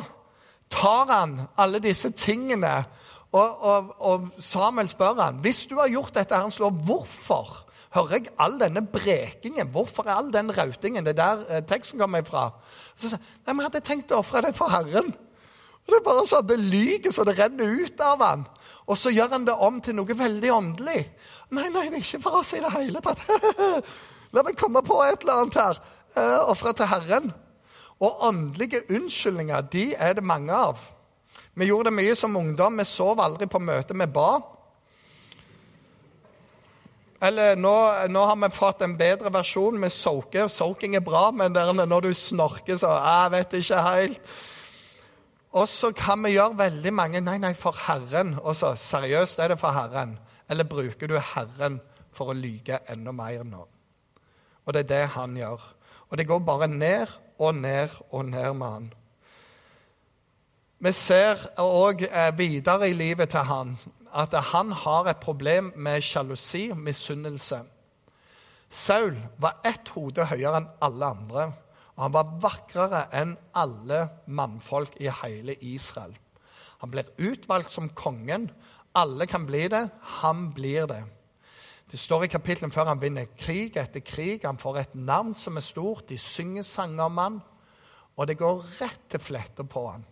tar 0.70 1.06
han 1.12 1.38
alle 1.56 1.78
disse 1.78 2.10
tingene, 2.10 2.84
og, 3.32 3.62
og, 3.62 3.94
og 4.00 4.28
Samuel 4.42 4.88
spør 4.88 5.20
han, 5.22 5.38
hvis 5.44 5.66
du 5.70 5.76
har 5.78 5.88
gjort 5.92 6.14
dette, 6.16 6.34
Herrens 6.34 6.58
lov, 6.58 6.82
hvorfor 6.84 7.67
hører 7.94 8.18
jeg 8.18 8.32
all 8.40 8.58
denne 8.60 8.82
brekingen? 8.86 9.70
Hvorfor 9.72 10.06
er 10.06 10.18
all 10.18 10.32
den 10.32 10.52
rautingen? 10.54 11.06
Det 11.06 11.14
er 11.16 11.22
der 11.22 11.46
eh, 11.48 11.64
teksten 11.64 12.00
kommer 12.00 12.24
fra. 12.26 12.50
Så 12.96 13.12
sier 13.12 13.22
nei, 13.46 13.54
vi 13.54 13.66
hadde 13.66 13.84
tenkt 13.84 14.12
å 14.12 14.20
ofre 14.22 14.42
det 14.44 14.54
for 14.56 14.72
Herren. 14.72 15.14
Og 15.88 15.92
Det 15.94 15.96
er 15.96 16.04
bare 16.04 16.26
sånn, 16.28 16.44
det 16.44 16.58
lyger 16.60 17.12
så 17.14 17.24
det 17.24 17.38
renner 17.38 17.78
ut 17.80 18.00
av 18.04 18.20
han. 18.20 18.44
Og 18.88 18.98
så 19.00 19.12
gjør 19.12 19.30
han 19.32 19.46
det 19.48 19.54
om 19.56 19.80
til 19.80 19.96
noe 19.96 20.16
veldig 20.18 20.50
åndelig. 20.52 21.00
Nei, 21.56 21.70
nei, 21.72 21.86
det 21.88 21.96
er 21.96 22.04
ikke 22.04 22.20
for 22.26 22.42
oss 22.42 22.52
i 22.56 22.60
det 22.60 22.72
hele 22.74 23.00
tatt. 23.04 23.24
La 24.36 24.44
meg 24.44 24.58
komme 24.60 24.82
på 24.84 24.98
et 25.06 25.24
eller 25.24 25.40
annet 25.40 25.56
her. 25.56 25.80
Uh, 26.12 26.50
Ofre 26.52 26.74
til 26.76 26.90
Herren. 26.90 27.32
Og 28.04 28.20
åndelige 28.28 28.82
unnskyldninger, 28.92 29.64
de 29.72 29.86
er 29.96 30.18
det 30.18 30.24
mange 30.28 30.52
av. 30.52 30.82
Vi 31.56 31.66
gjorde 31.66 31.88
det 31.88 31.96
mye 31.96 32.14
som 32.20 32.36
ungdom. 32.36 32.76
Vi 32.78 32.84
sov 32.86 33.24
aldri 33.24 33.48
på 33.50 33.58
møte 33.58 33.96
vi 33.96 34.06
ba. 34.12 34.28
Eller 37.20 37.56
nå, 37.58 37.74
nå, 38.14 38.20
har 38.30 38.36
vi 38.38 38.50
fått 38.54 38.82
en 38.86 38.94
bedre 38.98 39.32
versjon 39.34 39.78
med 39.80 39.90
soaker. 39.90 40.46
Soaking 40.52 40.94
er 40.94 41.02
bra, 41.02 41.28
men 41.34 41.52
når 41.54 42.06
du 42.06 42.12
snorker, 42.14 42.76
så 42.78 42.92
Jeg 42.94 43.32
vet 43.34 43.58
ikke 43.58 43.82
helt. 43.82 44.30
Og 45.58 45.66
så 45.68 45.90
kan 45.96 46.22
vi 46.22 46.36
gjøre 46.36 46.58
veldig 46.58 46.92
mange 46.94 47.20
Nei, 47.24 47.38
nei, 47.42 47.54
for 47.54 47.74
Herren. 47.86 48.36
Også, 48.38 48.74
seriøst, 48.76 49.38
er 49.38 49.48
det 49.54 49.58
for 49.58 49.74
Herren? 49.74 50.18
Eller 50.48 50.64
bruker 50.64 51.08
du 51.08 51.18
Herren 51.18 51.80
for 52.14 52.30
å 52.30 52.36
lyge 52.36 52.78
enda 52.88 53.12
mer 53.12 53.42
nå? 53.44 53.64
Og 54.66 54.74
det 54.74 54.84
er 54.84 54.92
det 54.92 55.04
han 55.16 55.36
gjør. 55.36 55.64
Og 56.10 56.18
det 56.18 56.28
går 56.28 56.44
bare 56.44 56.68
ned 56.68 57.10
og 57.38 57.54
ned 57.54 57.88
og 58.10 58.24
ned 58.28 58.52
med 58.54 58.66
han. 58.68 58.88
Vi 60.78 60.92
ser 60.94 61.40
òg 61.58 62.04
eh, 62.06 62.30
videre 62.38 62.86
i 62.86 62.94
livet 62.94 63.32
til 63.32 63.48
han 63.48 63.74
at 64.18 64.34
han 64.50 64.72
har 64.74 65.06
et 65.06 65.20
problem 65.22 65.72
med 65.76 66.02
sjalusi, 66.02 66.72
misunnelse. 66.74 67.60
Saul 68.70 69.14
var 69.38 69.60
ett 69.64 69.88
hode 69.94 70.26
høyere 70.28 70.58
enn 70.60 70.70
alle 70.84 71.10
andre, 71.14 71.44
og 71.96 72.02
han 72.04 72.14
var 72.16 72.32
vakrere 72.42 73.04
enn 73.14 73.36
alle 73.56 74.00
mannfolk 74.26 74.98
i 75.00 75.10
hele 75.22 75.54
Israel. 75.62 76.16
Han 76.78 76.90
blir 76.90 77.08
utvalgt 77.18 77.72
som 77.74 77.88
kongen. 77.90 78.50
Alle 78.94 79.26
kan 79.26 79.46
bli 79.46 79.64
det. 79.68 79.88
Han 80.22 80.52
blir 80.54 80.86
det. 80.86 81.00
Det 81.90 81.98
står 81.98 82.26
i 82.26 82.30
kapitlet 82.30 82.74
før 82.74 82.90
han 82.92 83.00
vinner 83.00 83.30
krig 83.38 83.76
etter 83.80 84.04
krig. 84.04 84.44
Han 84.44 84.60
får 84.60 84.78
et 84.78 84.94
navn 84.94 85.34
som 85.38 85.56
er 85.56 85.64
stort. 85.64 86.06
De 86.08 86.18
synger 86.18 86.62
sanger 86.62 87.08
om 87.08 87.18
han, 87.18 87.40
og 88.16 88.28
det 88.28 88.38
går 88.38 88.62
rett 88.78 89.08
til 89.10 89.22
fletter 89.22 89.66
på 89.66 89.88
han. 89.88 90.06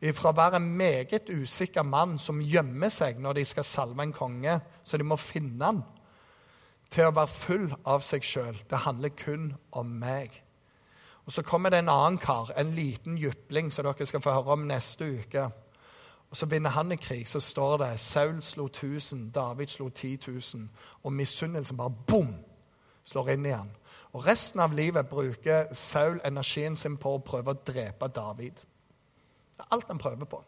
Fra 0.00 0.30
å 0.32 0.36
være 0.36 0.56
en 0.56 0.68
meget 0.76 1.28
usikker 1.28 1.84
mann 1.84 2.16
som 2.18 2.40
gjemmer 2.40 2.88
seg 2.88 3.18
når 3.20 3.36
de 3.36 3.44
skal 3.44 3.66
salve 3.68 4.02
en 4.02 4.14
konge, 4.16 4.54
så 4.84 4.96
de 4.96 5.04
må 5.04 5.18
finne 5.20 5.64
han, 5.64 5.82
til 6.90 7.06
å 7.06 7.14
være 7.14 7.30
full 7.30 7.66
av 7.84 8.00
seg 8.02 8.24
sjøl. 8.24 8.62
Det 8.70 8.84
handler 8.86 9.12
kun 9.14 9.50
om 9.76 9.90
meg. 10.00 10.32
Og 11.26 11.32
Så 11.32 11.42
kommer 11.42 11.70
det 11.70 11.78
en 11.78 11.88
annen 11.88 12.18
kar, 12.18 12.50
en 12.56 12.72
liten 12.74 13.18
jypling, 13.18 13.70
som 13.70 13.84
dere 13.84 14.06
skal 14.06 14.22
få 14.24 14.32
høre 14.34 14.56
om 14.56 14.64
neste 14.66 15.04
uke. 15.04 15.44
Og 16.30 16.36
Så 16.36 16.46
vinner 16.46 16.70
han 16.70 16.92
i 16.92 16.96
krig. 16.96 17.28
Så 17.28 17.40
står 17.40 17.76
det 17.76 18.00
Saul 18.00 18.42
slo 18.42 18.64
1000, 18.66 19.30
David 19.30 19.66
slo 19.66 19.88
10 19.88 20.18
000. 20.26 20.68
Og 21.02 21.12
misunnelsen 21.12 21.76
bare 21.76 21.92
bom! 22.06 22.34
slår 23.04 23.30
inn 23.30 23.46
igjen. 23.46 23.70
Og 24.12 24.26
Resten 24.26 24.60
av 24.60 24.72
livet 24.72 25.08
bruker 25.08 25.74
Saul 25.74 26.20
energien 26.24 26.76
sin 26.76 26.96
på 26.96 27.14
å 27.14 27.22
prøve 27.24 27.54
å 27.54 27.62
drepe 27.66 28.08
David. 28.08 28.60
Det 29.60 29.66
er 29.66 29.76
alt 29.76 29.90
han 29.92 29.98
prøver 30.00 30.24
på. 30.24 30.38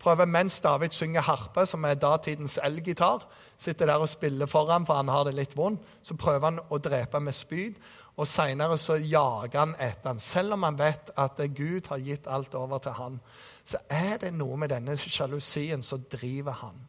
Prøver 0.00 0.24
mens 0.24 0.60
David 0.64 0.94
synger 0.96 1.20
harpe, 1.20 1.66
som 1.66 1.84
er 1.84 1.98
datidens 2.00 2.58
elgitar, 2.64 3.26
sitter 3.58 3.86
der 3.86 4.00
og 4.00 4.08
spiller 4.08 4.46
for 4.48 4.70
ham 4.72 4.86
for 4.88 4.96
han 4.96 5.12
har 5.12 5.26
det 5.28 5.34
litt 5.36 5.56
vondt, 5.56 5.82
så 6.02 6.16
prøver 6.16 6.46
han 6.46 6.60
å 6.72 6.78
drepe 6.80 7.20
med 7.20 7.36
spyd. 7.36 7.76
Og 8.16 8.28
seinere 8.28 8.78
så 8.80 8.96
jager 8.96 9.58
han 9.58 9.74
etter 9.76 10.14
han. 10.14 10.18
Selv 10.20 10.56
om 10.56 10.64
han 10.64 10.78
vet 10.78 11.12
at 11.20 11.36
Gud 11.52 11.92
har 11.92 12.00
gitt 12.00 12.26
alt 12.32 12.56
over 12.56 12.80
til 12.80 12.96
han, 12.96 13.20
så 13.64 13.82
er 13.92 14.16
det 14.24 14.32
noe 14.32 14.56
med 14.56 14.72
denne 14.72 14.96
sjalusien 14.96 15.84
som 15.84 16.08
driver 16.08 16.56
han. 16.62 16.80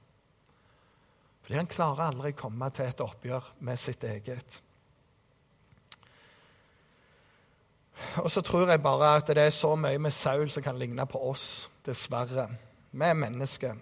Fordi 1.43 1.59
han 1.59 1.71
klarer 1.71 2.07
aldri 2.07 2.31
å 2.31 2.41
komme 2.45 2.71
til 2.71 2.87
et 2.87 3.03
oppgjør 3.03 3.53
med 3.59 3.79
sitt 3.79 4.07
eget. 4.07 4.61
Og 8.23 8.31
så 8.31 8.41
tror 8.41 8.69
jeg 8.69 8.83
bare 8.83 9.15
at 9.15 9.27
det 9.27 9.37
er 9.37 9.49
så 9.49 9.75
mye 9.75 9.99
med 9.99 10.11
Saul 10.11 10.49
som 10.49 10.63
kan 10.63 10.77
ligne 10.77 11.05
på 11.05 11.21
oss, 11.29 11.69
dessverre. 11.85 12.47
Vi 12.91 13.05
er 13.05 13.13
mennesker. 13.13 13.75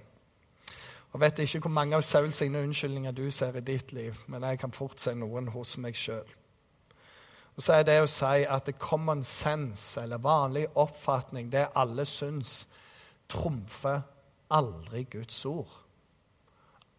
Og 1.12 1.21
vet 1.21 1.39
ikke 1.39 1.60
hvor 1.60 1.73
mange 1.73 1.95
av 1.95 2.01
Saul 2.01 2.34
sine 2.34 2.62
unnskyldninger 2.62 3.12
du 3.12 3.32
ser 3.32 3.58
i 3.58 3.65
ditt 3.65 3.91
liv, 3.91 4.15
men 4.27 4.43
jeg 4.43 4.60
kan 4.60 4.71
fort 4.71 5.01
se 5.01 5.15
noen 5.17 5.47
hos 5.47 5.77
meg 5.77 5.97
sjøl. 5.97 6.27
Og 7.58 7.63
så 7.63 7.73
er 7.73 7.84
det 7.84 7.97
å 7.99 8.08
si 8.08 8.45
at 8.47 8.69
common 8.79 9.23
sense, 9.23 9.99
eller 10.01 10.21
vanlig 10.23 10.67
oppfatning, 10.75 11.49
det 11.51 11.65
alle 11.75 12.05
syns, 12.05 12.67
trumfer 13.29 14.01
aldri 14.49 15.03
Guds 15.12 15.41
ord. 15.45 15.73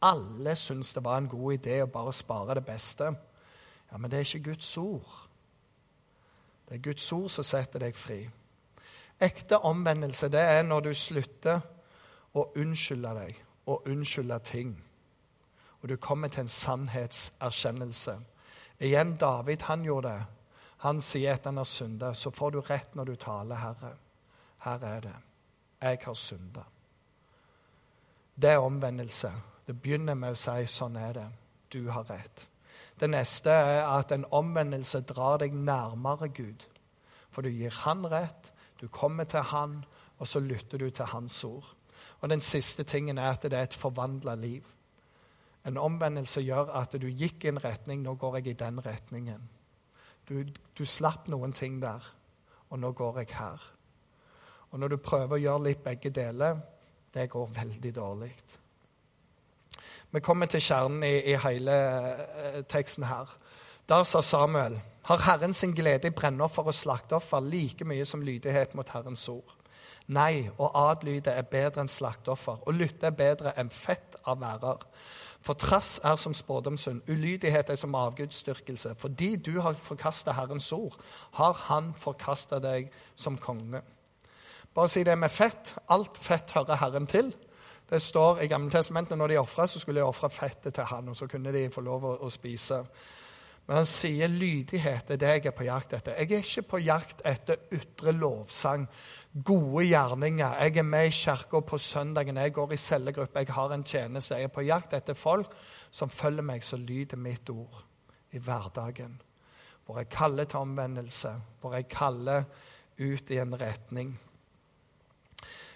Alle 0.03 0.57
syns 0.57 0.93
det 0.93 1.05
var 1.05 1.21
en 1.21 1.29
god 1.29 1.55
idé 1.55 1.81
å 1.85 1.89
bare 1.93 2.13
spare 2.13 2.59
det 2.59 2.65
beste. 2.67 3.13
Ja, 3.91 3.99
men 3.99 4.11
det 4.11 4.19
er 4.19 4.29
ikke 4.29 4.51
Guds 4.51 4.77
ord. 4.77 5.30
Det 6.71 6.77
er 6.77 6.83
Guds 6.83 7.13
ord 7.13 7.29
som 7.35 7.45
setter 7.45 7.83
deg 7.83 7.97
fri. 7.99 8.21
Ekte 9.21 9.59
omvendelse 9.67 10.29
det 10.31 10.41
er 10.41 10.63
når 10.63 10.85
du 10.87 10.93
slutter 10.95 11.59
å 12.39 12.45
unnskylde 12.55 13.15
deg 13.17 13.41
og 13.67 13.89
unnskylde 13.91 14.39
ting. 14.47 14.71
Og 15.83 15.89
du 15.91 15.97
kommer 15.97 16.31
til 16.31 16.45
en 16.45 16.53
sannhetserkjennelse. 16.53 18.15
Igjen, 18.79 19.17
David 19.19 19.67
han 19.67 19.83
gjorde 19.85 20.15
det. 20.15 20.23
Han 20.87 21.01
sier 21.03 21.35
at 21.35 21.51
han 21.51 21.59
har 21.59 21.67
synda. 21.67 22.13
Så 22.15 22.31
får 22.31 22.51
du 22.55 22.61
rett 22.61 22.95
når 22.95 23.11
du 23.11 23.17
taler, 23.17 23.59
Herre. 23.59 23.91
Her 24.63 24.87
er 24.95 25.01
det. 25.01 25.17
Jeg 25.81 25.99
har 26.05 26.15
synda. 26.15 26.63
Det 28.37 28.55
er 28.55 28.63
omvendelse. 28.63 29.33
Det 29.67 29.75
begynner 29.83 30.15
med 30.15 30.39
å 30.39 30.39
si 30.39 30.71
sånn 30.71 30.97
er 30.97 31.19
det. 31.19 31.27
Du 31.73 31.91
har 31.91 32.07
rett. 32.09 32.47
Det 33.01 33.09
neste 33.09 33.51
er 33.51 33.87
at 33.89 34.13
en 34.13 34.27
omvendelse 34.31 35.01
drar 35.09 35.41
deg 35.41 35.55
nærmere 35.57 36.29
Gud. 36.29 36.67
For 37.31 37.43
du 37.43 37.49
gir 37.49 37.73
Han 37.85 38.05
rett, 38.11 38.53
du 38.81 38.89
kommer 38.89 39.25
til 39.25 39.41
Han, 39.41 39.85
og 40.19 40.29
så 40.29 40.41
lytter 40.41 40.79
du 40.79 40.91
til 40.91 41.05
Hans 41.05 41.45
ord. 41.45 41.77
Og 42.21 42.29
den 42.29 42.41
siste 42.41 42.85
tingen 42.85 43.19
er 43.19 43.31
at 43.31 43.43
det 43.43 43.53
er 43.53 43.63
et 43.63 43.75
forvandla 43.75 44.35
liv. 44.35 44.67
En 45.67 45.77
omvendelse 45.77 46.41
gjør 46.41 46.73
at 46.77 46.93
du 47.01 47.09
gikk 47.09 47.45
i 47.45 47.49
en 47.49 47.65
retning, 47.65 48.03
nå 48.03 48.15
går 48.15 48.41
jeg 48.41 48.47
i 48.47 48.59
den 48.61 48.81
retningen. 48.85 49.49
Du, 50.29 50.45
du 50.79 50.85
slapp 50.85 51.29
noen 51.29 51.53
ting 51.53 51.81
der, 51.83 52.05
og 52.71 52.79
nå 52.79 52.93
går 52.93 53.23
jeg 53.23 53.35
her. 53.37 53.61
Og 54.71 54.81
når 54.81 54.89
du 54.89 54.97
prøver 55.03 55.37
å 55.37 55.43
gjøre 55.43 55.65
litt 55.69 55.85
begge 55.85 56.13
deler, 56.15 56.61
det 57.15 57.31
går 57.31 57.49
veldig 57.57 57.95
dårlig. 57.95 58.33
Vi 60.11 60.21
kommer 60.21 60.47
til 60.51 60.61
kjernen 60.61 61.05
i, 61.07 61.15
i 61.33 61.37
hele 61.39 61.77
eh, 61.77 62.63
teksten 62.69 63.07
her. 63.07 63.31
Der 63.89 64.03
sa 64.05 64.21
Samuel 64.21 64.81
har 65.07 65.23
Herren 65.25 65.55
sin 65.55 65.73
glede 65.75 66.09
i 66.09 66.15
brennoffer 66.15 66.67
og 66.67 66.75
slakteoffer 66.75 67.41
like 67.41 67.85
mye 67.85 68.05
som 68.05 68.23
lydighet 68.23 68.75
mot 68.75 68.91
Herrens 68.91 69.29
ord. 69.29 69.57
Nei, 70.11 70.51
å 70.59 70.67
adlyde 70.75 71.31
er 71.31 71.47
bedre 71.47 71.85
enn 71.85 71.91
slakteoffer, 71.91 72.59
og 72.67 72.75
lytte 72.75 73.07
er 73.07 73.15
bedre 73.15 73.53
enn 73.59 73.71
fett 73.71 74.17
av 74.27 74.41
værer. 74.43 74.83
For 75.47 75.55
trass 75.55 76.01
er 76.05 76.19
som 76.19 76.35
spådomshund, 76.35 77.05
ulydighet 77.09 77.71
er 77.71 77.79
som 77.79 77.95
avgudsdyrkelse. 77.95 78.97
Fordi 78.99 79.37
du 79.37 79.61
har 79.63 79.79
forkasta 79.79 80.35
Herrens 80.35 80.73
ord, 80.73 80.99
har 81.39 81.55
Han 81.69 81.95
forkasta 81.95 82.59
deg 82.59 82.91
som 83.15 83.39
konge. 83.39 83.83
Bare 84.75 84.89
si 84.89 85.05
det 85.05 85.17
med 85.19 85.31
fett. 85.31 85.75
Alt 85.89 86.19
fett 86.19 86.51
hører 86.51 86.77
Herren 86.83 87.07
til. 87.07 87.33
Det 87.91 87.99
står 88.03 88.45
i 88.45 88.51
Gamle 88.51 88.71
testamentet 88.71 89.19
når 89.19 89.33
de 89.33 89.41
ofra, 89.41 89.67
så 89.67 89.81
skulle 89.83 90.01
de 90.01 90.07
ofre 90.07 90.31
fettet 90.31 90.75
til 90.75 90.87
han, 90.87 91.09
og 91.11 91.17
så 91.17 91.27
kunne 91.27 91.53
de 91.53 91.71
få 91.75 91.83
lov 91.83 92.07
å, 92.07 92.13
å 92.23 92.31
spise. 92.31 92.85
Men 93.67 93.77
han 93.81 93.87
sier 93.87 94.31
lydighet 94.31 95.11
er 95.11 95.19
det 95.21 95.29
jeg 95.31 95.47
er 95.47 95.55
på 95.55 95.67
jakt 95.67 95.93
etter. 95.95 96.17
Jeg 96.19 96.33
er 96.35 96.45
ikke 96.47 96.71
på 96.73 96.79
jakt 96.83 97.21
etter 97.27 97.61
ytre 97.75 98.15
lovsang, 98.17 98.87
gode 99.47 99.85
gjerninger. 99.87 100.57
Jeg 100.65 100.81
er 100.83 100.87
med 100.87 101.07
i 101.07 101.13
kirka 101.15 101.61
på 101.67 101.79
søndagen, 101.79 102.41
jeg 102.43 102.55
går 102.57 102.75
i 102.75 102.81
cellegruppe, 102.83 103.45
jeg 103.45 103.55
har 103.55 103.75
en 103.75 103.85
tjeneste. 103.87 104.39
Jeg 104.39 104.51
er 104.51 104.55
på 104.55 104.67
jakt 104.67 104.97
etter 104.99 105.19
folk 105.19 105.55
som 105.91 106.11
følger 106.11 106.47
meg, 106.47 106.67
som 106.67 106.83
lyder 106.83 107.19
mitt 107.19 107.51
ord. 107.51 107.87
i 108.33 108.39
hverdagen. 108.39 109.21
Hvor 109.85 109.97
jeg 109.99 110.09
kaller 110.09 110.45
til 110.45 110.59
omvendelse, 110.59 111.33
hvor 111.61 111.73
jeg 111.75 111.89
kaller 111.91 112.45
ut 112.99 113.31
i 113.31 113.39
en 113.43 113.61
retning. 113.61 114.13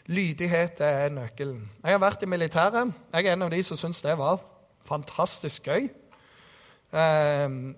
Lydighet 0.07 0.81
er 0.85 1.09
nøkkelen. 1.09 1.63
Jeg 1.83 1.95
har 1.95 2.01
vært 2.03 2.23
i 2.23 2.29
militæret. 2.29 2.93
Jeg 3.13 3.27
er 3.27 3.33
en 3.33 3.47
av 3.47 3.51
de 3.51 3.63
som 3.65 3.79
syns 3.81 4.03
det 4.05 4.19
var 4.21 4.43
fantastisk 4.85 5.65
gøy. 5.65 5.87
Ehm, 6.93 7.77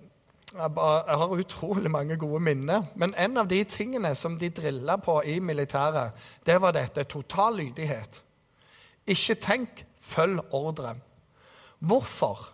jeg 0.53 1.17
har 1.21 1.35
utrolig 1.39 1.91
mange 1.91 2.17
gode 2.17 2.41
minner. 2.43 2.83
Men 2.95 3.15
en 3.15 3.37
av 3.37 3.47
de 3.47 3.63
tingene 3.63 4.15
som 4.15 4.37
de 4.39 4.49
drilla 4.49 4.97
på 4.97 5.21
i 5.21 5.39
militæret, 5.39 6.11
det 6.45 6.61
var 6.61 6.75
dette 6.75 7.03
total 7.03 7.61
lydighet. 7.61 8.23
Ikke 9.07 9.35
tenk, 9.35 9.85
følg 10.01 10.39
ordre. 10.51 10.95
Hvorfor? 11.79 12.49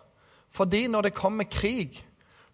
Fordi 0.50 0.86
når 0.86 1.02
det 1.02 1.14
kommer 1.14 1.44
krig, 1.50 2.06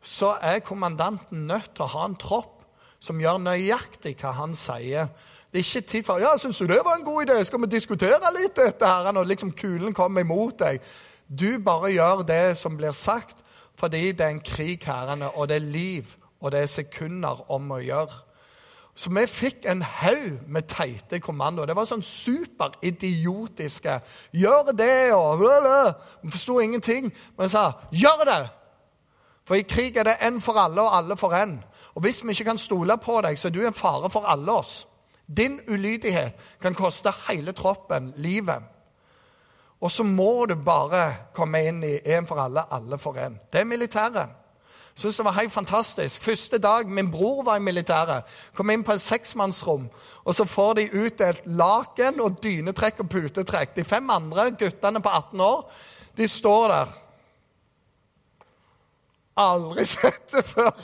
så 0.02 0.38
er 0.40 0.64
kommandanten 0.64 1.46
nødt 1.46 1.74
til 1.74 1.84
å 1.84 1.92
ha 1.92 2.06
en 2.08 2.16
tropp 2.16 2.59
som 3.00 3.20
gjør 3.20 3.40
nøyaktig 3.42 4.14
hva 4.20 4.32
han 4.36 4.54
sier. 4.54 5.08
Det 5.50 5.58
er 5.58 5.66
ikke 5.66 5.88
tid 5.88 6.04
for 6.06 6.20
ja, 6.22 6.36
'Syns 6.36 6.58
du 6.58 6.66
det 6.66 6.82
var 6.84 6.96
en 6.96 7.04
god 7.04 7.22
idé? 7.26 7.44
Skal 7.44 7.60
vi 7.60 7.66
diskutere 7.66 8.34
litt 8.38 8.56
dette?' 8.56 8.86
her, 8.86 9.12
Når 9.12 9.24
liksom 9.24 9.52
kulen 9.52 9.94
kommer 9.94 10.20
imot 10.20 10.58
deg. 10.58 10.80
Du 11.28 11.58
bare 11.58 11.92
gjør 11.92 12.26
det 12.26 12.56
som 12.58 12.76
blir 12.76 12.92
sagt, 12.92 13.36
fordi 13.74 14.12
det 14.12 14.20
er 14.20 14.28
en 14.28 14.40
krig, 14.40 14.84
herrene, 14.84 15.30
og 15.30 15.48
det 15.48 15.56
er 15.56 15.60
liv, 15.60 16.16
og 16.40 16.52
det 16.52 16.60
er 16.60 16.66
sekunder 16.66 17.50
om 17.50 17.70
å 17.70 17.78
gjøre. 17.78 18.12
Så 18.94 19.10
vi 19.10 19.26
fikk 19.26 19.64
en 19.64 19.82
haug 19.82 20.40
med 20.46 20.62
teite 20.68 21.20
kommandoer. 21.20 21.66
Det 21.66 21.76
var 21.76 21.86
sånn 21.86 22.02
superidiotiske 22.02 24.00
'Gjør 24.32 24.72
det', 24.76 25.12
og 25.14 25.40
Vi 26.22 26.30
forsto 26.30 26.58
ingenting. 26.60 27.12
Men 27.38 27.48
sa 27.48 27.72
'Gjør 27.92 28.24
det'! 28.24 28.48
For 29.44 29.54
i 29.54 29.62
krig 29.62 29.96
er 29.96 30.02
det 30.02 30.20
én 30.20 30.40
for 30.40 30.52
alle 30.52 30.82
og 30.82 30.96
alle 30.96 31.16
for 31.16 31.30
én. 31.30 31.62
Og 31.94 32.02
hvis 32.02 32.24
vi 32.24 32.30
ikke 32.30 32.44
kan 32.44 32.58
stole 32.58 32.96
på 32.98 33.20
deg, 33.24 33.38
så 33.38 33.48
er 33.48 33.52
du 33.52 33.62
en 33.66 33.74
fare 33.74 34.10
for 34.10 34.28
alle 34.28 34.52
oss. 34.52 34.86
Din 35.36 35.60
ulydighet 35.68 36.34
kan 36.62 36.74
koste 36.74 37.12
hele 37.28 37.52
troppen 37.52 38.12
livet. 38.16 38.62
Og 39.80 39.90
så 39.90 40.02
må 40.02 40.46
du 40.46 40.54
bare 40.54 41.14
komme 41.34 41.62
inn 41.64 41.82
i 41.84 41.96
én 41.98 42.26
for 42.28 42.40
alle, 42.42 42.64
alle 42.72 42.98
for 42.98 43.16
én. 43.16 43.38
Det 43.52 43.60
er 43.60 43.64
militæret. 43.64 44.36
Syns 44.94 45.16
det 45.16 45.24
var 45.24 45.32
helt 45.32 45.52
fantastisk. 45.52 46.22
Første 46.22 46.58
dag 46.58 46.88
min 46.88 47.10
bror 47.10 47.42
var 47.44 47.56
i 47.56 47.60
militæret, 47.64 48.22
kom 48.54 48.70
inn 48.70 48.84
på 48.84 48.92
et 48.92 49.00
seksmannsrom, 49.00 49.86
og 50.24 50.34
så 50.34 50.44
får 50.44 50.74
de 50.74 50.88
utdelt 51.04 51.46
laken 51.46 52.20
og 52.20 52.42
dynetrekk 52.42 53.00
og 53.00 53.08
putetrekk. 53.08 53.76
De 53.76 53.84
fem 53.84 54.10
andre 54.10 54.50
guttene 54.50 55.00
på 55.00 55.08
18 55.08 55.40
år, 55.40 55.72
de 56.16 56.28
står 56.28 56.68
der. 56.68 56.92
Aldri 59.36 59.84
sett 59.94 60.32
det 60.32 60.44
før. 60.44 60.74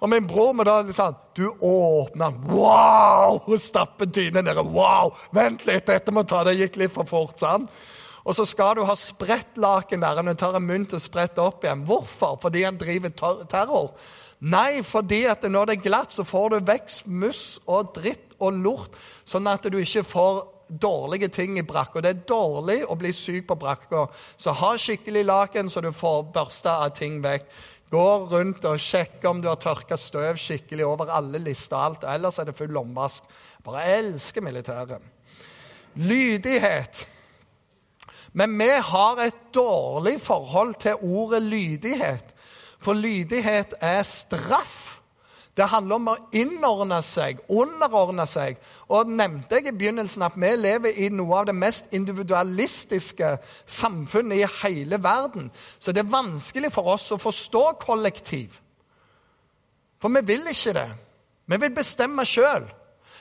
Og 0.00 0.08
min 0.08 0.26
bror 0.26 0.54
må 0.56 0.64
da 0.64 0.80
liksom 0.82 1.16
Du 1.36 1.46
åpner 1.48 2.30
den. 2.30 2.42
Wow! 2.56 3.40
Og 3.50 3.56
stapper 3.60 4.08
dynen 4.08 4.48
nedi. 4.48 4.64
Wow! 4.64 5.14
Vent 5.36 5.66
litt, 5.68 5.86
dette 5.88 6.12
må 6.12 6.24
ta 6.28 6.42
det 6.48 6.58
gikk 6.58 6.80
litt 6.80 6.94
for 6.94 7.08
fort. 7.08 7.38
sant? 7.40 7.70
Og 8.24 8.36
så 8.36 8.44
skal 8.44 8.76
du 8.76 8.84
ha 8.84 8.94
spredt 8.98 9.56
laken 9.60 10.02
der, 10.04 10.18
og 10.20 10.28
du 10.28 10.34
tar 10.36 10.56
en 10.58 10.66
mynt 10.66 10.92
og 10.92 11.00
spretter 11.00 11.46
opp 11.46 11.64
igjen. 11.64 11.86
Hvorfor? 11.88 12.36
Fordi 12.42 12.66
han 12.66 12.80
driver 12.80 13.14
terror? 13.48 13.94
Nei, 14.40 14.82
fordi 14.84 15.24
at 15.28 15.44
når 15.48 15.70
det 15.70 15.76
er 15.78 15.86
glatt, 15.88 16.12
så 16.12 16.24
får 16.24 16.52
du 16.52 16.68
vekst, 16.68 17.08
muss 17.08 17.44
og 17.66 17.94
dritt 17.96 18.36
og 18.40 18.56
lort, 18.56 18.96
sånn 19.28 19.48
at 19.50 19.68
du 19.68 19.76
ikke 19.80 20.04
får 20.06 20.40
dårlige 20.70 21.28
ting 21.28 21.58
i 21.58 21.66
brakka. 21.66 22.00
Det 22.00 22.12
er 22.12 22.22
dårlig 22.28 22.78
å 22.86 22.96
bli 22.98 23.10
syk 23.16 23.48
på 23.48 23.58
brakka. 23.58 24.06
Så 24.40 24.54
ha 24.56 24.70
skikkelig 24.78 25.24
laken, 25.26 25.70
så 25.70 25.82
du 25.84 25.90
får 25.92 26.30
børsta 26.34 26.78
av 26.86 26.94
ting 26.96 27.18
vekk. 27.24 27.48
Gå 27.90 28.08
rundt 28.30 28.64
og 28.70 28.78
sjekke 28.78 29.26
om 29.26 29.40
du 29.42 29.48
har 29.50 29.58
tørka 29.58 29.96
støv 29.98 30.38
skikkelig 30.38 30.84
over 30.86 31.10
alle 31.10 31.40
lister 31.42 31.74
og 31.76 31.86
alt. 31.88 32.04
Ellers 32.12 32.38
er 32.38 32.46
det 32.46 32.58
full 32.58 32.76
omvask. 32.78 33.24
Bare 33.66 33.86
elsker 33.98 34.44
militæret. 34.46 35.02
Lydighet. 35.98 37.06
Men 38.32 38.54
vi 38.58 38.68
har 38.92 39.24
et 39.24 39.40
dårlig 39.54 40.20
forhold 40.22 40.76
til 40.78 41.02
ordet 41.02 41.42
lydighet. 41.42 42.30
For 42.80 42.94
lydighet 42.94 43.74
er 43.80 44.02
straff. 44.06 44.89
Det 45.60 45.66
handler 45.68 45.98
om 45.98 46.06
å 46.08 46.16
innordne 46.32 47.02
seg, 47.04 47.42
underordne 47.52 48.24
seg. 48.24 48.56
Og 48.88 49.10
nevnte 49.12 49.58
jeg 49.58 49.68
i 49.68 49.76
begynnelsen 49.76 50.24
at 50.24 50.38
vi 50.40 50.54
lever 50.56 50.96
i 51.04 51.10
noe 51.12 51.42
av 51.42 51.50
det 51.50 51.54
mest 51.58 51.92
individualistiske 51.92 53.34
samfunnet 53.68 54.40
i 54.40 54.48
hele 54.62 54.96
verden. 55.04 55.50
Så 55.76 55.92
det 55.92 56.06
er 56.06 56.14
vanskelig 56.14 56.72
for 56.72 56.88
oss 56.94 57.10
å 57.12 57.20
forstå 57.20 57.64
kollektiv. 57.82 58.56
For 60.00 60.08
vi 60.16 60.24
vil 60.32 60.48
ikke 60.48 60.72
det. 60.80 60.88
Vi 61.44 61.60
vil 61.60 61.76
bestemme 61.76 62.24
sjøl. 62.24 62.64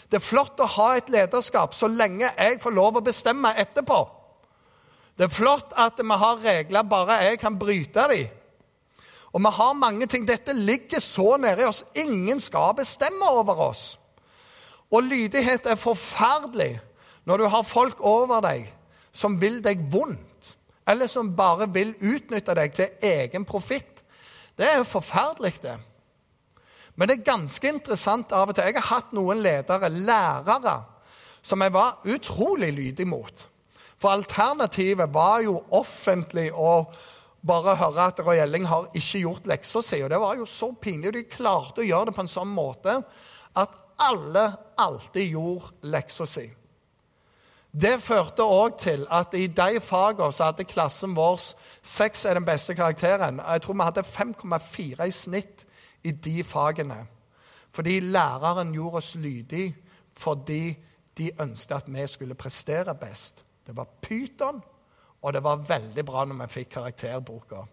Det 0.08 0.22
er 0.22 0.24
flott 0.24 0.64
å 0.64 0.72
ha 0.78 0.94
et 0.96 1.12
lederskap 1.12 1.76
så 1.76 1.92
lenge 1.92 2.32
jeg 2.32 2.64
får 2.64 2.78
lov 2.78 3.02
å 3.02 3.04
bestemme 3.04 3.52
etterpå. 3.60 4.00
Det 5.20 5.28
er 5.28 5.36
flott 5.36 5.76
at 5.76 6.00
vi 6.00 6.24
har 6.24 6.44
regler 6.46 6.88
bare 6.88 7.24
jeg 7.26 7.44
kan 7.44 7.60
bryte 7.60 8.08
dem. 8.14 8.39
Og 9.34 9.42
vi 9.44 9.52
har 9.54 9.74
mange 9.78 10.08
ting. 10.08 10.28
Dette 10.28 10.54
ligger 10.54 11.00
så 11.00 11.38
nede 11.38 11.62
i 11.62 11.70
oss. 11.70 11.84
Ingen 11.96 12.40
skal 12.40 12.74
bestemme 12.78 13.30
over 13.30 13.70
oss. 13.70 14.00
Og 14.92 15.04
lydighet 15.04 15.66
er 15.70 15.78
forferdelig 15.78 16.80
når 17.26 17.38
du 17.38 17.46
har 17.54 17.68
folk 17.68 18.00
over 18.02 18.42
deg 18.42 18.66
som 19.14 19.36
vil 19.42 19.60
deg 19.62 19.82
vondt, 19.92 20.56
eller 20.88 21.10
som 21.10 21.34
bare 21.36 21.68
vil 21.74 21.94
utnytte 22.00 22.56
deg 22.58 22.74
til 22.74 23.06
egen 23.06 23.46
profitt. 23.46 24.04
Det 24.58 24.66
er 24.66 24.80
jo 24.82 24.88
forferdelig, 24.88 25.54
det. 25.62 25.76
Men 26.96 27.08
det 27.08 27.20
er 27.20 27.30
ganske 27.30 27.70
interessant 27.70 28.34
av 28.36 28.50
og 28.50 28.56
til. 28.56 28.68
Jeg 28.68 28.82
har 28.82 28.90
hatt 28.90 29.14
noen 29.16 29.40
ledere, 29.44 29.90
lærere, 29.90 30.76
som 31.42 31.62
jeg 31.64 31.74
var 31.74 32.02
utrolig 32.10 32.74
lydig 32.76 33.08
mot. 33.08 33.46
For 34.00 34.12
alternativet 34.12 35.14
var 35.14 35.40
jo 35.46 35.62
offentlig 35.76 36.50
og 36.54 36.92
bare 37.46 37.76
høre 37.80 38.08
at 38.12 38.20
Roy 38.26 38.40
Elling 38.44 38.68
har 38.68 38.90
ikke 38.94 39.24
gjort 39.24 39.48
leksa 39.48 39.82
si. 39.86 40.02
Og 40.04 40.10
det 40.12 40.20
var 40.20 40.36
jo 40.40 40.46
så 40.50 40.72
pinlig. 40.82 41.14
De 41.16 41.24
klarte 41.24 41.84
å 41.84 41.88
gjøre 41.88 42.10
det 42.10 42.16
på 42.18 42.26
en 42.26 42.32
sånn 42.32 42.52
måte 42.52 43.00
at 43.60 43.78
alle 44.00 44.46
alltid 44.80 45.36
gjorde 45.36 45.92
leksa 45.92 46.28
si. 46.30 46.48
Det 47.70 48.00
førte 48.02 48.44
òg 48.44 48.80
til 48.82 49.04
at 49.14 49.36
i 49.38 49.46
de 49.54 49.82
fagene 49.84 50.34
så 50.34 50.50
hadde 50.50 50.66
klassen 50.66 51.14
vår 51.18 51.38
seks 51.86 52.26
er 52.26 52.40
den 52.40 52.48
beste 52.48 52.74
karakteren. 52.76 53.38
Jeg 53.44 53.62
tror 53.62 53.78
vi 53.78 53.86
hadde 53.86 54.06
5,4 54.08 55.06
i 55.06 55.14
snitt 55.14 55.66
i 56.04 56.12
de 56.12 56.42
fagene. 56.44 57.04
Fordi 57.76 58.00
læreren 58.00 58.74
gjorde 58.74 59.04
oss 59.04 59.16
lydige 59.16 59.76
fordi 60.20 60.74
de 61.18 61.30
ønsket 61.40 61.76
at 61.76 61.94
vi 61.94 62.08
skulle 62.08 62.36
prestere 62.36 62.96
best. 62.96 63.46
Det 63.68 63.76
var 63.78 63.88
pyton 64.02 64.64
og 65.22 65.34
det 65.34 65.44
var 65.44 65.64
veldig 65.68 66.06
bra 66.06 66.24
når 66.26 66.42
vi 66.44 66.54
fikk 66.54 66.74
karakterboka. 66.78 67.64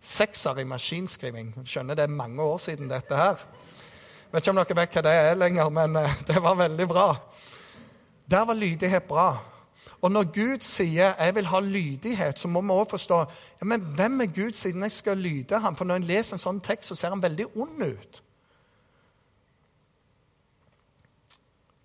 Sekser 0.00 0.58
i 0.58 0.66
maskinskriving. 0.68 1.52
Skjønner 1.64 1.98
det 1.98 2.06
er 2.06 2.14
mange 2.14 2.42
år 2.42 2.58
siden 2.62 2.90
dette 2.90 3.16
her. 3.16 3.42
Vet 4.32 4.42
ikke 4.42 4.52
om 4.52 4.58
dere 4.60 4.78
vet 4.80 4.96
hva 4.96 5.02
det 5.06 5.12
er 5.14 5.38
lenger, 5.38 5.68
men 5.70 5.96
eh, 5.96 6.16
det 6.28 6.42
var 6.42 6.58
veldig 6.58 6.88
bra. 6.90 7.10
Der 8.30 8.44
var 8.46 8.58
lydighet 8.58 9.06
bra. 9.06 9.28
Og 10.02 10.12
når 10.12 10.24
Gud 10.34 10.60
sier 10.60 11.14
'jeg 11.18 11.34
vil 11.34 11.46
ha 11.46 11.60
lydighet', 11.60 12.38
så 12.38 12.48
må 12.48 12.60
vi 12.60 12.70
også 12.70 12.90
forstå 12.90 13.18
ja, 13.60 13.64
men 13.64 13.80
hvem 13.80 14.20
er 14.20 14.26
Gud 14.26 14.52
siden 14.52 14.82
jeg 14.82 14.92
skal 14.92 15.18
lyde 15.18 15.58
ham? 15.58 15.76
For 15.76 15.84
når 15.84 15.94
en 15.94 16.02
leser 16.02 16.34
en 16.34 16.38
sånn 16.38 16.60
tekst, 16.60 16.88
så 16.88 16.94
ser 16.94 17.08
han 17.08 17.22
veldig 17.22 17.56
ond 17.56 17.82
ut. 17.82 18.22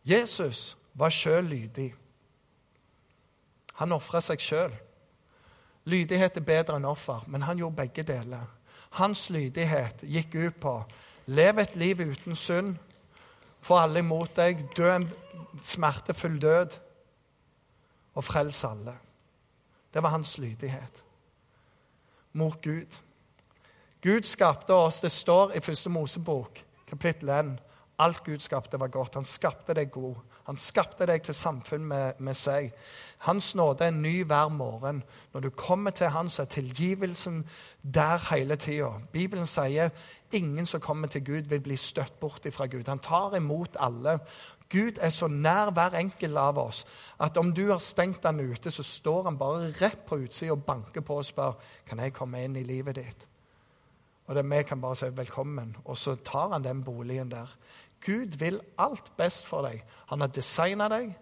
Jesus 0.06 0.78
var 0.94 1.10
sjøl 1.10 1.44
lydig. 1.44 1.94
Han 3.74 3.92
ofra 3.92 4.22
seg 4.22 4.40
sjøl. 4.40 4.74
Lydighet 5.86 6.38
er 6.38 6.46
bedre 6.46 6.78
enn 6.78 6.86
offer, 6.86 7.24
men 7.28 7.42
han 7.48 7.58
gjorde 7.58 7.76
begge 7.82 8.04
deler. 8.06 8.46
Hans 9.00 9.30
lydighet 9.30 10.04
gikk 10.04 10.36
ut 10.36 10.60
på 10.62 10.76
lev 11.32 11.60
et 11.60 11.76
liv 11.76 12.02
uten 12.02 12.36
synd, 12.36 12.76
få 13.62 13.78
alle 13.78 14.02
imot 14.02 14.36
deg, 14.36 14.66
dø 14.78 14.90
en 14.90 15.08
smertefull 15.64 16.40
død 16.42 16.78
og 18.18 18.26
frels 18.26 18.64
alle. 18.66 18.96
Det 19.94 20.04
var 20.04 20.16
hans 20.16 20.38
lydighet 20.38 21.04
mot 22.34 22.62
Gud. 22.62 23.00
Gud 24.02 24.24
skapte 24.24 24.74
oss. 24.74 25.00
Det 25.00 25.12
står 25.12 25.52
i 25.56 25.60
første 25.60 25.90
Mosebok, 25.90 26.64
kapittel 26.90 27.30
1. 27.30 27.52
Alt 28.00 28.24
Gud 28.24 28.40
skapte, 28.40 28.80
var 28.80 28.88
godt. 28.88 29.16
Han 29.16 29.26
skapte 29.26 29.74
deg 29.78 29.92
god. 29.92 30.16
Han 30.44 30.58
skapte 30.58 31.06
deg 31.06 31.22
til 31.22 31.36
samfunn 31.38 31.86
med, 31.86 32.14
med, 32.20 32.34
seg. 32.34 32.72
Hans 33.22 33.56
nåde 33.56 33.86
er 33.86 33.92
ny 33.92 34.24
hver 34.26 34.50
morgen. 34.50 35.04
Når 35.34 35.40
du 35.40 35.50
kommer 35.50 35.92
til 35.92 36.08
Han, 36.10 36.30
så 36.30 36.42
er 36.42 36.46
tilgivelsen 36.46 37.46
der 37.94 38.34
hele 38.34 38.56
tida. 38.56 38.90
Bibelen 39.14 39.46
sier 39.46 39.90
ingen 40.34 40.66
som 40.66 40.82
kommer 40.82 41.08
til 41.08 41.26
Gud, 41.26 41.42
vil 41.42 41.62
bli 41.62 41.78
støtt 41.78 42.20
bort 42.20 42.48
fra 42.52 42.66
Gud. 42.66 42.88
Han 42.88 43.00
tar 43.00 43.36
imot 43.38 43.78
alle. 43.80 44.20
Gud 44.70 44.98
er 45.02 45.10
så 45.10 45.28
nær 45.28 45.70
hver 45.70 46.00
enkelt 46.00 46.38
av 46.38 46.58
oss 46.58 46.86
at 47.20 47.38
om 47.38 47.54
du 47.54 47.68
har 47.72 47.78
stengt 47.78 48.26
han 48.26 48.40
ute, 48.40 48.72
så 48.72 48.84
står 48.84 49.24
han 49.24 49.38
bare 49.38 49.70
rett 49.82 50.06
på 50.08 50.18
utsida 50.18 50.52
og 50.52 50.64
banker 50.66 51.02
på 51.02 51.22
og 51.22 51.26
spør 51.26 51.60
kan 51.86 52.00
jeg 52.00 52.14
komme 52.14 52.44
inn 52.44 52.56
i 52.56 52.64
livet 52.64 52.96
ditt. 52.96 53.28
Og 54.28 54.36
det 54.36 54.50
vi 54.50 54.64
kan 54.64 54.82
bare 54.82 54.96
si 54.96 55.06
velkommen, 55.06 55.76
og 55.86 55.98
så 55.98 56.16
tar 56.16 56.54
han 56.54 56.64
den 56.64 56.84
boligen 56.84 57.32
der. 57.32 57.58
Gud 58.06 58.38
vil 58.40 58.62
alt 58.80 59.12
best 59.18 59.46
for 59.46 59.62
deg. 59.62 59.84
Han 60.08 60.22
har 60.22 60.28
designa 60.28 60.90
deg 60.90 61.14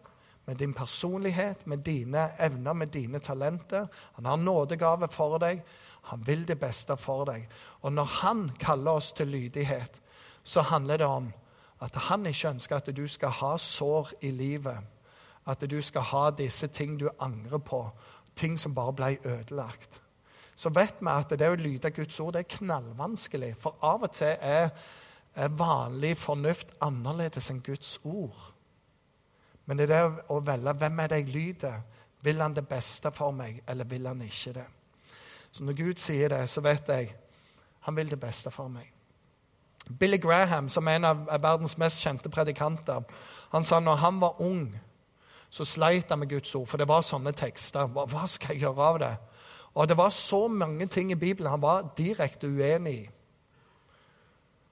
med 0.49 0.57
din 0.57 0.73
personlighet, 0.73 1.67
med 1.67 1.77
dine 1.77 2.31
evner, 2.39 2.73
med 2.73 2.87
dine 2.87 3.19
talenter. 3.19 3.87
Han 4.13 4.25
har 4.25 4.35
nådegave 4.35 5.07
for 5.11 5.37
deg. 5.37 5.61
Han 6.09 6.23
vil 6.25 6.47
det 6.47 6.57
beste 6.59 6.95
for 6.97 7.27
deg. 7.29 7.45
Og 7.81 7.93
når 7.93 8.03
han 8.03 8.41
kaller 8.59 8.97
oss 8.97 9.11
til 9.11 9.27
lydighet, 9.27 10.01
så 10.43 10.61
handler 10.61 10.97
det 10.97 11.05
om 11.05 11.27
at 11.79 11.95
han 12.09 12.25
ikke 12.25 12.49
ønsker 12.49 12.75
at 12.75 12.89
du 12.97 13.05
skal 13.07 13.29
ha 13.29 13.57
sår 13.57 14.09
i 14.21 14.31
livet. 14.31 14.77
At 15.45 15.61
du 15.69 15.81
skal 15.81 16.01
ha 16.01 16.29
disse 16.31 16.67
ting 16.67 16.97
du 16.99 17.09
angrer 17.19 17.61
på. 17.61 17.85
Ting 18.35 18.57
som 18.59 18.73
bare 18.73 18.93
ble 18.93 19.17
ødelagt. 19.23 20.01
Så 20.55 20.73
vet 20.73 20.97
vi 20.99 21.13
at 21.13 21.29
det 21.29 21.45
å 21.45 21.61
lyde 21.61 21.93
Guds 21.93 22.19
ord 22.19 22.33
det 22.33 22.47
er 22.47 22.55
knallvanskelig. 22.57 23.53
For 23.61 23.77
av 23.85 24.09
og 24.09 24.17
til 24.17 24.33
er, 24.41 24.73
vanlig 25.47 26.17
fornuft 26.17 26.73
annerledes 26.81 27.51
enn 27.53 27.61
Guds 27.61 27.99
ord. 28.03 28.48
Men 29.69 29.77
det 29.77 29.91
er 29.93 30.15
å 30.33 30.39
velge 30.41 30.73
hvem 30.81 30.99
er 30.99 31.11
det 31.11 31.17
jeg 31.21 31.33
lyder. 31.33 31.81
Vil 32.25 32.41
han 32.41 32.55
det 32.57 32.65
beste 32.67 33.11
for 33.13 33.31
meg, 33.31 33.61
eller 33.69 33.85
vil 33.85 34.07
han 34.09 34.21
ikke 34.25 34.55
det? 34.57 34.65
Så 35.51 35.63
når 35.63 35.77
Gud 35.77 36.01
sier 36.01 36.33
det, 36.33 36.41
så 36.49 36.63
vet 36.65 36.89
jeg 36.89 37.11
han 37.85 37.95
vil 37.95 38.09
det 38.09 38.19
beste 38.19 38.51
for 38.51 38.67
meg. 38.69 38.89
Billy 39.99 40.17
Graham, 40.21 40.67
som 40.69 40.87
er 40.87 40.97
en 40.99 41.07
av 41.09 41.21
verdens 41.41 41.77
mest 41.81 42.01
kjente 42.03 42.29
predikanter, 42.29 43.05
han 43.53 43.65
sa 43.65 43.79
når 43.79 44.01
han 44.01 44.19
var 44.21 44.41
ung, 44.41 44.67
så 45.49 45.65
sleit 45.65 46.09
han 46.09 46.19
med 46.19 46.29
Guds 46.29 46.55
ord, 46.55 46.67
for 46.69 46.77
det 46.77 46.89
var 46.89 47.05
sånne 47.05 47.33
tekster. 47.33 47.87
Hva, 47.93 48.05
hva 48.09 48.27
skal 48.29 48.53
jeg 48.53 48.65
gjøre 48.65 48.89
av 48.89 48.99
det? 49.01 49.13
Og 49.73 49.87
det 49.89 49.97
var 49.97 50.09
så 50.13 50.47
mange 50.47 50.85
ting 50.89 51.11
i 51.11 51.17
Bibelen 51.17 51.49
han 51.49 51.61
var 51.61 51.87
direkte 51.97 52.49
uenig 52.49 52.93
i. 52.93 53.07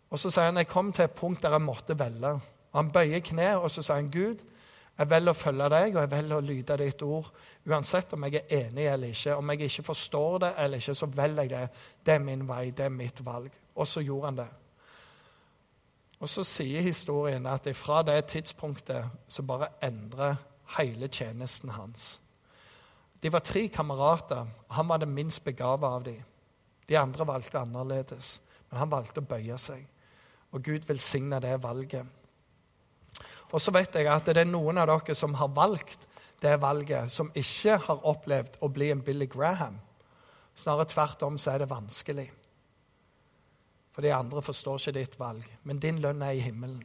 Og 0.10 0.19
så 0.19 0.29
sier 0.29 0.49
han 0.49 0.57
jeg 0.57 0.69
kom 0.69 0.91
til 0.93 1.05
et 1.05 1.17
punkt 1.17 1.41
der 1.43 1.53
jeg 1.53 1.65
måtte 1.65 1.97
velge. 1.97 2.38
Han 2.73 2.91
bøyer 2.93 3.21
kne, 3.25 3.55
og 3.57 3.71
så 3.71 3.81
sier 3.81 4.01
han, 4.01 4.12
Gud, 4.13 4.43
jeg 4.97 5.10
velger 5.10 5.29
å 5.29 5.38
følge 5.38 5.69
deg, 5.69 5.95
og 5.95 6.01
jeg 6.01 6.10
velger 6.12 6.39
å 6.39 6.45
lyde 6.45 6.77
ditt 6.81 7.01
ord. 7.05 7.27
Uansett 7.69 8.13
om 8.15 8.23
jeg 8.25 8.39
er 8.39 8.63
enig 8.63 8.88
eller 8.89 9.13
ikke, 9.13 9.36
om 9.38 9.51
jeg 9.53 9.67
ikke 9.67 9.83
forstår 9.91 10.38
det 10.41 10.53
eller 10.63 10.81
ikke, 10.81 10.95
så 10.97 11.10
velger 11.19 11.43
jeg 11.43 11.51
det. 11.51 11.83
Det 12.05 12.15
er 12.15 12.23
min 12.23 12.47
vei, 12.49 12.63
det 12.71 12.88
er 12.88 12.95
mitt 12.95 13.21
valg. 13.25 13.51
Og 13.75 13.88
så 13.88 14.01
gjorde 14.01 14.31
han 14.31 14.39
det. 14.39 14.47
Og 16.17 16.29
så 16.33 16.41
sier 16.49 16.81
historien 16.81 17.45
at 17.45 17.69
fra 17.77 18.01
det 18.01 18.23
tidspunktet 18.31 19.05
så 19.29 19.45
bare 19.45 19.69
endrer 19.86 20.39
hele 20.79 21.07
tjenesten 21.13 21.69
hans. 21.75 22.15
De 23.21 23.29
var 23.33 23.45
tre 23.45 23.67
kamerater. 23.67 24.47
Han 24.73 24.89
var 24.89 24.97
den 24.97 25.13
minst 25.13 25.43
begava 25.43 25.93
av 25.95 26.03
dem. 26.03 26.23
De 26.88 26.97
andre 26.97 27.27
valgte 27.27 27.60
annerledes, 27.60 28.39
men 28.69 28.79
han 28.79 28.91
valgte 28.91 29.21
å 29.21 29.29
bøye 29.29 29.57
seg. 29.62 29.86
Og 30.55 30.63
Gud 30.63 30.88
velsigna 30.88 31.39
det 31.43 31.57
valget. 31.62 32.05
Og 33.51 33.62
så 33.63 33.71
vet 33.71 33.95
jeg 33.95 34.10
at 34.12 34.27
det 34.27 34.43
er 34.43 34.49
noen 34.49 34.79
av 34.81 34.89
dere 34.89 35.15
som 35.15 35.36
har 35.39 35.51
valgt 35.55 36.07
det 36.41 36.57
valget, 36.62 37.12
som 37.12 37.31
ikke 37.36 37.77
har 37.88 38.03
opplevd 38.05 38.60
å 38.62 38.69
bli 38.69 38.91
en 38.93 39.01
Billy 39.01 39.25
Graham. 39.31 39.79
Snarere 40.57 40.89
tvert 40.89 41.23
om 41.25 41.38
så 41.38 41.53
er 41.53 41.63
det 41.63 41.71
vanskelig. 41.71 42.27
For 43.95 44.05
de 44.05 44.13
andre 44.13 44.41
forstår 44.45 44.77
ikke 44.77 44.95
ditt 44.99 45.17
valg. 45.19 45.45
Men 45.63 45.79
din 45.81 46.01
lønn 46.01 46.21
er 46.21 46.38
i 46.38 46.43
himmelen. 46.43 46.83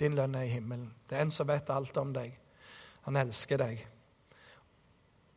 Din 0.00 0.16
lønn 0.18 0.34
er 0.36 0.48
i 0.48 0.52
himmelen. 0.52 0.90
Det 1.08 1.16
er 1.16 1.24
en 1.24 1.32
som 1.32 1.48
vet 1.48 1.70
alt 1.72 1.96
om 1.96 2.12
deg. 2.12 2.34
Han 3.06 3.16
elsker 3.16 3.60
deg. 3.62 3.86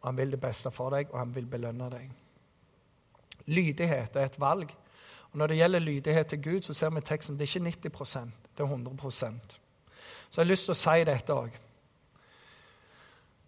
Han 0.04 0.18
vil 0.18 0.36
det 0.36 0.42
beste 0.42 0.72
for 0.72 0.94
deg, 0.94 1.08
og 1.12 1.20
han 1.22 1.32
vil 1.36 1.48
belønne 1.50 1.88
deg. 1.94 2.10
Lydighet 3.48 4.16
er 4.16 4.28
et 4.28 4.40
valg. 4.40 4.74
Og 5.32 5.38
Når 5.40 5.48
det 5.48 5.58
gjelder 5.58 5.80
lydighet 5.80 6.28
til 6.28 6.42
Gud, 6.42 6.62
så 6.62 6.74
ser 6.74 6.90
vi 6.90 7.04
i 7.04 7.08
teksten 7.08 7.38
det 7.40 7.48
er 7.48 7.56
ikke 7.60 7.90
90% 7.90 8.36
det 8.56 8.64
er 8.64 8.72
100 8.72 9.65
så 10.36 10.42
jeg 10.42 10.50
har 10.50 10.52
lyst 10.52 10.66
til 10.68 10.74
å 10.74 10.76
si 10.76 11.04
dette 11.08 11.36
òg. 11.36 11.54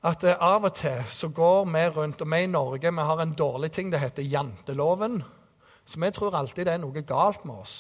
At 0.08 0.22
eh, 0.24 0.38
av 0.40 0.64
og 0.70 0.72
til 0.78 1.02
så 1.12 1.28
går 1.36 1.66
vi 1.68 1.82
rundt, 1.92 2.22
og 2.24 2.30
vi 2.32 2.38
i 2.46 2.48
Norge 2.48 2.92
vi 2.96 3.08
har 3.10 3.20
en 3.20 3.34
dårlig 3.36 3.70
ting, 3.76 3.90
det 3.92 4.00
heter 4.00 4.24
janteloven. 4.24 5.18
Så 5.84 6.00
vi 6.00 6.12
tror 6.16 6.38
alltid 6.40 6.64
det 6.64 6.78
er 6.78 6.80
noe 6.80 7.02
galt 7.04 7.44
med 7.44 7.60
oss. 7.60 7.74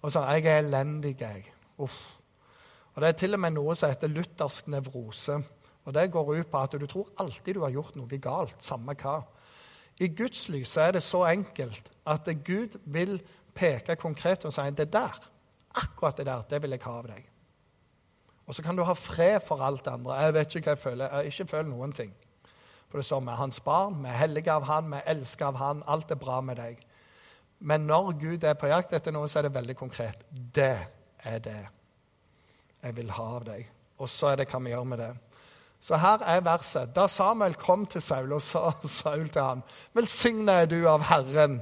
Og 0.00 0.14
så 0.14 0.22
jeg 0.30 0.46
er 0.48 0.62
elendig, 0.62 1.18
jeg. 1.20 1.44
Uff. 1.76 1.98
Og 2.94 3.02
Det 3.02 3.08
er 3.08 3.18
til 3.20 3.36
og 3.36 3.42
med 3.44 3.52
noe 3.58 3.76
som 3.76 3.92
heter 3.92 4.08
luthersk 4.08 4.70
nevrose. 4.72 5.36
Og 5.84 5.92
Det 5.94 6.10
går 6.12 6.30
ut 6.38 6.50
på 6.50 6.62
at 6.62 6.76
du 6.80 6.86
tror 6.86 7.10
alltid 7.20 7.54
du 7.54 7.60
har 7.66 7.74
gjort 7.74 7.98
noe 8.00 8.18
galt, 8.18 8.64
samme 8.64 8.94
hva. 8.96 9.18
I 10.00 10.08
Guds 10.08 10.48
lys 10.48 10.72
er 10.80 10.96
det 10.96 11.02
så 11.04 11.26
enkelt 11.28 11.92
at 12.06 12.32
Gud 12.46 12.80
vil 12.86 13.20
peke 13.52 14.00
konkret 14.00 14.48
og 14.48 14.56
si 14.56 14.64
det 14.72 14.88
der, 14.88 15.20
akkurat 15.76 16.16
det 16.16 16.26
der, 16.26 16.48
det 16.48 16.62
vil 16.62 16.78
jeg 16.78 16.84
ha 16.86 16.96
av 17.02 17.12
deg. 17.12 17.29
Og 18.50 18.54
så 18.56 18.64
kan 18.66 18.74
du 18.74 18.82
ha 18.82 18.96
fred 18.98 19.38
for 19.46 19.62
alt 19.62 19.84
det 19.86 19.92
andre. 19.94 20.16
Jeg 20.18 20.34
vet 20.34 20.54
ikke 20.58 20.66
hva 20.66 20.72
jeg 20.74 20.82
føler. 20.82 21.12
Jeg 21.14 21.26
ikke 21.30 21.44
føler 21.52 21.68
noen 21.70 21.92
ting. 21.94 22.08
For 22.90 22.98
det 22.98 23.06
står 23.06 23.20
vi 23.22 23.30
er 23.30 23.38
hans 23.38 23.60
barn, 23.62 24.00
vi 24.02 24.10
er 24.10 24.18
hellige 24.18 24.50
av 24.50 24.66
han, 24.66 24.88
vi 24.90 24.98
er 24.98 25.12
elsket 25.12 25.46
av 25.46 25.60
han. 25.60 25.84
Alt 25.86 26.10
er 26.10 26.18
bra 26.18 26.40
med 26.42 26.58
deg. 26.58 26.80
Men 27.62 27.86
når 27.86 28.10
Gud 28.18 28.44
er 28.48 28.58
på 28.58 28.72
jakt 28.72 28.96
etter 28.98 29.14
noe, 29.14 29.30
så 29.30 29.38
er 29.38 29.46
det 29.46 29.54
veldig 29.54 29.76
konkret. 29.78 30.26
Det 30.34 30.74
er 31.22 31.38
det 31.46 31.60
jeg 32.82 32.96
vil 32.98 33.14
ha 33.14 33.28
av 33.36 33.46
deg. 33.52 33.70
Og 34.02 34.10
så 34.10 34.32
er 34.32 34.40
det 34.40 34.48
hva 34.50 34.64
vi 34.64 34.74
gjør 34.74 34.90
med 34.96 35.02
det. 35.04 35.12
Så 35.80 36.02
her 36.02 36.26
er 36.34 36.42
verset. 36.50 36.90
Da 36.96 37.06
Samuel 37.06 37.54
kom 37.54 37.86
til 37.86 38.02
Saul, 38.02 38.34
og 38.34 38.42
sa 38.42 38.72
Saul 38.98 39.28
til 39.30 39.46
ham, 39.46 39.62
velsigna 39.94 40.64
er 40.64 40.72
du 40.74 40.80
av 40.90 41.06
Herren. 41.06 41.60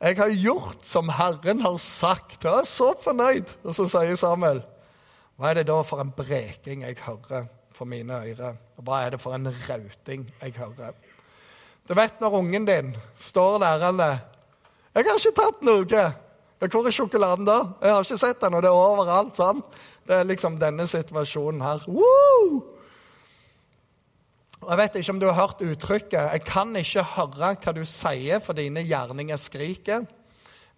Jeg 0.00 0.16
har 0.18 0.32
gjort 0.40 0.88
som 0.88 1.12
Herren 1.20 1.60
har 1.60 1.76
sagt. 1.76 2.40
Jeg 2.40 2.64
er 2.64 2.66
så 2.66 2.94
fornøyd. 3.04 3.58
Og 3.62 3.76
så 3.76 3.84
sier 3.92 4.16
Samuel, 4.16 4.64
hva 5.36 5.50
er 5.50 5.60
det 5.60 5.66
da 5.66 5.80
for 5.82 6.02
en 6.02 6.12
breking 6.16 6.84
jeg 6.84 6.98
hører 7.06 7.48
for 7.72 7.88
mine 7.88 8.12
ører? 8.12 8.58
Og 8.76 8.84
hva 8.84 9.04
er 9.04 9.14
det 9.14 9.20
for 9.20 9.34
en 9.34 9.48
rauting 9.48 10.26
jeg 10.42 10.54
hører? 10.58 10.92
Du 11.88 11.94
vet 11.98 12.20
når 12.20 12.38
ungen 12.38 12.64
din 12.68 12.96
står 13.16 13.58
der 13.58 13.88
og 13.88 14.00
'Jeg 14.94 15.04
har 15.08 15.18
ikke 15.18 15.40
tatt 15.40 15.62
noe.' 15.62 16.12
Hvor 16.62 16.86
er 16.86 16.94
sjokoladen 16.94 17.46
da? 17.46 17.74
Jeg 17.82 17.90
har 17.90 18.04
ikke 18.04 18.18
sett 18.18 18.40
den, 18.40 18.54
og 18.54 18.62
det 18.62 18.68
er 18.68 18.72
overalt. 18.78 19.36
sant? 19.36 19.64
Det 20.06 20.14
er 20.14 20.24
liksom 20.24 20.60
denne 20.60 20.86
situasjonen 20.86 21.60
her. 21.60 21.82
Woo! 21.88 22.62
Jeg 24.68 24.78
vet 24.78 24.94
ikke 24.94 25.10
om 25.10 25.20
du 25.20 25.26
har 25.26 25.40
hørt 25.40 25.62
uttrykket 25.62 26.12
'Jeg 26.12 26.44
kan 26.44 26.76
ikke 26.76 27.02
høre 27.02 27.56
hva 27.56 27.72
du 27.72 27.84
sier, 27.84 28.38
for 28.38 28.52
dine 28.52 28.84
gjerninger 28.84 29.36
skriker'. 29.36 30.06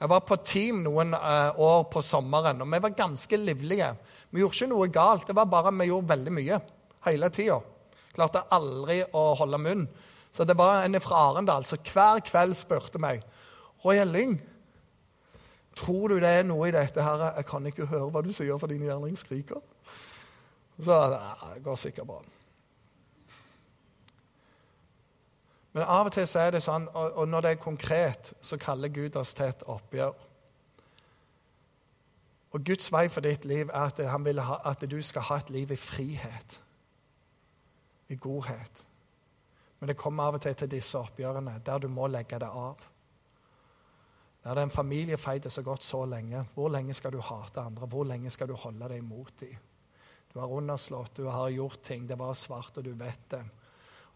Jeg 0.01 0.11
var 0.11 0.25
på 0.27 0.37
team 0.43 0.83
noen 0.85 1.15
uh, 1.15 1.55
år 1.61 1.85
på 1.93 2.03
sommeren, 2.03 2.63
og 2.65 2.71
vi 2.73 2.81
var 2.83 2.97
ganske 2.99 3.39
livlige. 3.39 3.93
Vi 4.31 4.43
gjorde 4.43 4.59
ikke 4.59 4.73
noe 4.73 4.89
galt, 4.93 5.29
det 5.29 5.37
var 5.39 5.51
bare 5.51 5.73
vi 5.79 5.87
gjorde 5.91 6.11
veldig 6.11 6.35
mye 6.35 6.59
hele 7.07 7.31
tida. 7.33 7.61
Klarte 8.15 8.45
aldri 8.55 9.01
å 9.15 9.23
holde 9.39 9.61
munn. 9.63 9.87
Så 10.35 10.47
det 10.47 10.57
var 10.59 10.83
en 10.83 10.99
fra 11.03 11.29
Arendal 11.31 11.67
som 11.69 11.79
hver 11.79 12.23
kveld 12.27 12.57
spurte 12.59 12.99
meg 13.03 13.23
Roy 13.85 14.01
Elling, 14.03 14.39
tror 15.79 16.11
du 16.11 16.21
det 16.23 16.31
er 16.41 16.47
noe 16.47 16.69
i 16.69 16.75
dette 16.75 17.03
her 17.03 17.23
Jeg 17.37 17.47
kan 17.49 17.67
ikke 17.67 17.87
høre 17.91 18.11
hva 18.15 18.23
du 18.23 18.33
sier, 18.35 18.59
for 18.59 18.71
din 18.71 18.83
gjerning 18.87 19.15
skriker. 19.19 19.63
Så 20.83 20.97
det 21.11 21.63
går 21.63 21.79
sikkert 21.79 22.09
bra. 22.09 22.23
Men 25.75 25.83
av 25.83 26.07
og 26.07 26.15
til 26.15 26.27
så 26.31 26.45
er 26.45 26.55
det 26.55 26.63
sånn, 26.63 26.87
og 26.95 27.27
når 27.29 27.43
det 27.43 27.51
er 27.51 27.63
konkret, 27.63 28.31
så 28.43 28.59
kaller 28.63 28.93
Gud 28.95 29.17
oss 29.19 29.35
til 29.35 29.51
et 29.51 29.65
oppgjør. 29.67 30.15
Og 32.55 32.63
Guds 32.63 32.93
vei 32.95 33.09
for 33.11 33.27
ditt 33.27 33.45
liv 33.51 33.67
er 33.67 33.89
at 33.91 33.99
han 34.07 34.23
vil 34.23 34.39
ha, 34.39 34.61
at 34.71 34.85
du 34.87 35.01
skal 35.03 35.27
ha 35.27 35.41
et 35.43 35.51
liv 35.51 35.73
i 35.75 35.79
frihet, 35.79 36.61
i 38.09 38.17
godhet. 38.17 38.85
Men 39.81 39.91
det 39.91 39.99
kommer 39.99 40.29
av 40.29 40.39
og 40.39 40.45
til 40.45 40.55
til 40.55 40.71
disse 40.71 40.99
oppgjørene 40.99 41.59
der 41.67 41.83
du 41.83 41.89
må 41.91 42.07
legge 42.07 42.39
det 42.39 42.49
av. 42.49 42.79
Der 44.45 44.55
det 44.55 44.63
er 44.63 44.69
en 44.69 44.71
familiefeide 44.71 45.51
så 45.51 45.63
gått 45.67 45.85
så 45.85 46.05
lenge. 46.07 46.45
Hvor 46.55 46.69
lenge 46.71 46.95
skal 46.95 47.13
du 47.13 47.21
hate 47.21 47.61
andre? 47.61 47.87
Hvor 47.87 48.05
lenge 48.05 48.31
skal 48.31 48.49
du 48.49 48.55
holde 48.55 48.89
deg 48.89 49.03
imot 49.03 49.41
dem? 49.41 49.57
Du 50.35 50.39
har 50.39 50.53
underslått, 50.53 51.17
du 51.17 51.27
har 51.27 51.49
gjort 51.49 51.83
ting, 51.83 52.09
det 52.09 52.19
var 52.19 52.33
svart, 52.35 52.79
og 52.79 52.85
du 52.85 52.93
vet 52.93 53.31
det. 53.31 53.43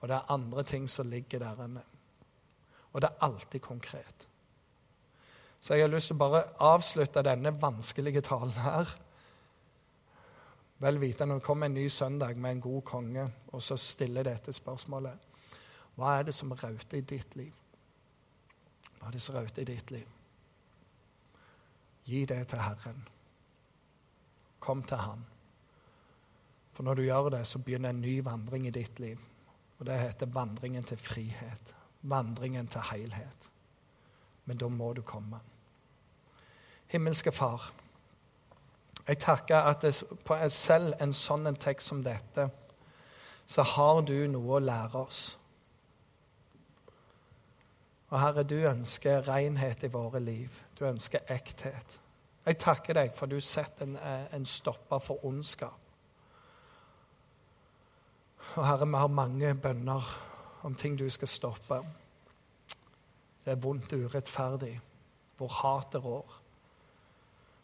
Og 0.01 0.09
det 0.09 0.17
er 0.17 0.33
andre 0.33 0.63
ting 0.63 0.89
som 0.91 1.11
ligger 1.11 1.43
der 1.43 1.65
inne. 1.65 1.83
Og 2.93 3.03
det 3.03 3.09
er 3.09 3.25
alltid 3.27 3.61
konkret. 3.61 4.29
Så 5.61 5.75
jeg 5.75 5.83
har 5.83 5.93
lyst 5.93 6.13
til 6.13 6.17
å 6.17 6.23
bare 6.23 6.45
avslutte 6.63 7.23
denne 7.27 7.53
vanskelige 7.61 8.23
talen 8.27 8.55
her. 8.63 8.91
Vel 10.79 11.01
vitende 11.03 11.35
det 11.35 11.45
kommer 11.47 11.67
en 11.67 11.75
ny 11.75 11.89
søndag 11.91 12.37
med 12.39 12.51
en 12.51 12.61
god 12.61 12.83
konge, 12.87 13.25
og 13.53 13.63
så 13.63 13.77
stiller 13.77 14.23
dette 14.23 14.55
spørsmålet 14.55 15.27
Hva 15.99 16.19
er 16.19 16.29
det 16.29 16.35
som 16.35 16.53
rauter 16.55 17.01
i 17.01 17.03
ditt 17.03 17.35
liv? 17.37 17.55
Hva 18.99 19.09
er 19.09 19.17
det 19.17 19.23
som 19.23 19.35
rauter 19.35 19.63
i 19.63 19.73
ditt 19.73 19.91
liv? 19.91 20.07
Gi 22.07 22.25
det 22.25 22.47
til 22.49 22.63
Herren. 22.63 23.03
Kom 24.61 24.83
til 24.83 24.97
Han. 24.97 25.27
For 26.73 26.87
når 26.87 26.95
du 26.95 27.03
gjør 27.03 27.29
det, 27.35 27.47
så 27.47 27.59
begynner 27.59 27.91
en 27.91 28.01
ny 28.01 28.21
vandring 28.25 28.67
i 28.67 28.71
ditt 28.71 29.01
liv. 29.03 29.19
Og 29.79 29.87
det 29.87 30.01
heter 30.01 30.27
vandringen 30.35 30.83
til 30.83 30.99
frihet. 30.99 31.75
Vandringen 32.03 32.67
til 32.67 32.83
helhet 32.93 33.51
men 34.49 34.57
da 34.57 34.69
må 34.69 34.93
du 34.93 35.03
komme. 35.03 35.41
Himmelske 36.89 37.33
Far, 37.33 37.73
jeg 39.09 39.19
takker 39.21 39.57
at 39.57 39.83
det, 39.85 39.93
på 40.25 40.39
selv 40.49 40.95
en 41.01 41.13
sånn 41.13 41.51
tekst 41.61 41.93
som 41.93 42.01
dette, 42.05 42.47
så 43.47 43.65
har 43.75 44.01
du 44.09 44.15
noe 44.33 44.57
å 44.57 44.63
lære 44.65 45.03
oss. 45.03 45.21
Og 48.09 48.17
Herre, 48.23 48.47
du 48.49 48.57
ønsker 48.57 49.29
renhet 49.29 49.85
i 49.85 49.93
våre 49.93 50.21
liv. 50.21 50.55
Du 50.79 50.87
ønsker 50.89 51.29
ekthet. 51.29 51.99
Jeg 52.47 52.61
takker 52.65 52.97
deg 52.97 53.13
for 53.17 53.29
du 53.29 53.41
setter 53.45 53.85
en, 53.85 53.99
en 54.33 54.49
stopper 54.49 55.05
for 55.05 55.29
ondskap. 55.29 55.88
Og 58.57 58.67
Herre, 58.67 58.87
vi 58.87 58.97
har 58.97 59.07
mange 59.09 59.55
bønner 59.55 60.11
om 60.63 60.75
ting 60.75 60.99
du 60.99 61.09
skal 61.11 61.29
stoppe. 61.29 61.81
Det 63.45 63.53
er 63.53 63.63
vondt 63.63 63.93
og 63.93 63.99
urettferdig, 63.99 64.81
hvor 65.37 65.49
hatet 65.49 66.05
rår. 66.05 66.43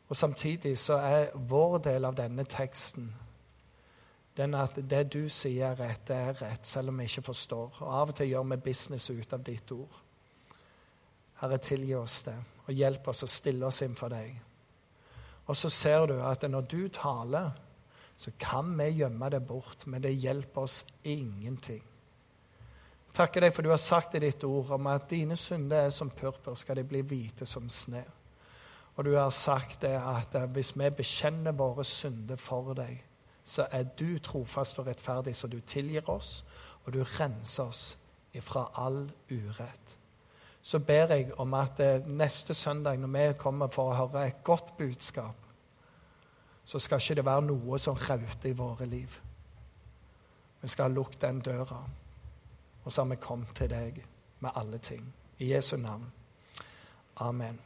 Og 0.09 0.17
Samtidig 0.17 0.79
så 0.79 0.95
er 0.95 1.31
vår 1.35 1.79
del 1.79 2.05
av 2.05 2.17
denne 2.17 2.45
teksten 2.45 3.13
den 4.37 4.55
at 4.59 4.79
det 4.91 5.05
du 5.13 5.29
sier 5.31 5.71
er 5.71 5.79
rett, 5.79 6.07
det 6.09 6.17
er 6.17 6.41
rett, 6.43 6.67
selv 6.67 6.91
om 6.91 6.99
vi 6.99 7.07
ikke 7.07 7.23
forstår. 7.23 7.77
Og 7.81 7.93
Av 8.01 8.11
og 8.11 8.17
til 8.19 8.33
gjør 8.33 8.49
vi 8.51 8.57
business 8.65 9.11
ut 9.11 9.33
av 9.33 9.45
ditt 9.47 9.73
ord. 9.73 10.01
Herre, 11.39 11.59
tilgi 11.59 11.95
oss 11.95 12.23
det, 12.27 12.35
og 12.67 12.75
hjelp 12.75 13.09
oss 13.09 13.23
å 13.23 13.31
stille 13.31 13.67
oss 13.67 13.83
inn 13.87 13.95
for 13.95 14.11
deg. 14.11 14.35
Og 15.47 15.57
så 15.57 15.69
ser 15.71 16.07
du 16.11 16.17
at 16.25 16.43
når 16.51 16.67
du 16.67 16.89
taler, 16.89 17.53
så 18.17 18.31
kan 18.39 18.71
vi 18.79 18.89
gjemme 19.01 19.31
det 19.31 19.41
bort, 19.47 19.87
men 19.87 20.03
det 20.03 20.15
hjelper 20.15 20.67
oss 20.67 20.85
ingenting. 21.03 21.83
Takker 23.15 23.45
deg 23.45 23.55
for 23.55 23.63
du 23.63 23.71
har 23.71 23.83
sagt 23.83 24.15
i 24.15 24.23
ditt 24.25 24.43
ord 24.45 24.73
om 24.75 24.87
at 24.91 25.09
dine 25.11 25.37
synder 25.39 25.87
er 25.87 25.95
som 25.95 26.11
purpur, 26.11 26.57
skal 26.59 26.81
de 26.81 26.87
bli 26.89 27.03
hvite 27.07 27.47
som 27.47 27.69
sne. 27.71 28.03
Og 28.97 29.05
du 29.07 29.15
har 29.15 29.31
sagt 29.35 29.83
det 29.83 29.95
at 29.99 30.35
hvis 30.55 30.75
vi 30.79 30.91
bekjenner 30.91 31.55
våre 31.59 31.85
synder 31.87 32.39
for 32.39 32.75
deg, 32.79 33.03
så 33.45 33.67
er 33.71 33.91
du 33.99 34.19
trofast 34.19 34.79
og 34.81 34.89
rettferdig, 34.89 35.35
så 35.37 35.51
du 35.51 35.61
tilgir 35.61 36.09
oss, 36.11 36.45
og 36.85 36.95
du 36.95 37.03
renser 37.19 37.69
oss 37.69 37.85
ifra 38.35 38.69
all 38.81 39.05
urett 39.31 39.99
så 40.65 40.79
ber 40.81 41.13
jeg 41.13 41.33
om 41.37 41.55
at 41.55 41.81
eh, 41.85 42.07
neste 42.09 42.55
søndag, 42.55 42.97
når 42.97 43.11
vi 43.13 43.25
kommer 43.39 43.69
for 43.69 43.91
å 43.91 43.97
høre 43.99 44.23
et 44.25 44.39
godt 44.45 44.73
budskap, 44.79 45.37
så 46.65 46.79
skal 46.79 47.01
ikke 47.01 47.15
det 47.21 47.27
være 47.27 47.45
noe 47.49 47.79
som 47.79 47.99
rauter 47.99 48.51
i 48.51 48.57
våre 48.57 48.87
liv. 48.87 49.19
Vi 50.63 50.69
skal 50.69 50.89
ha 50.89 50.95
lukket 50.95 51.21
den 51.21 51.41
døra, 51.45 51.83
og 52.85 52.93
så 52.93 53.03
har 53.03 53.11
vi 53.11 53.21
kommet 53.21 53.55
til 53.55 53.71
deg 53.71 54.01
med 54.41 54.51
alle 54.57 54.79
ting. 54.79 55.05
I 55.39 55.53
Jesu 55.53 55.77
navn. 55.77 56.07
Amen. 57.17 57.61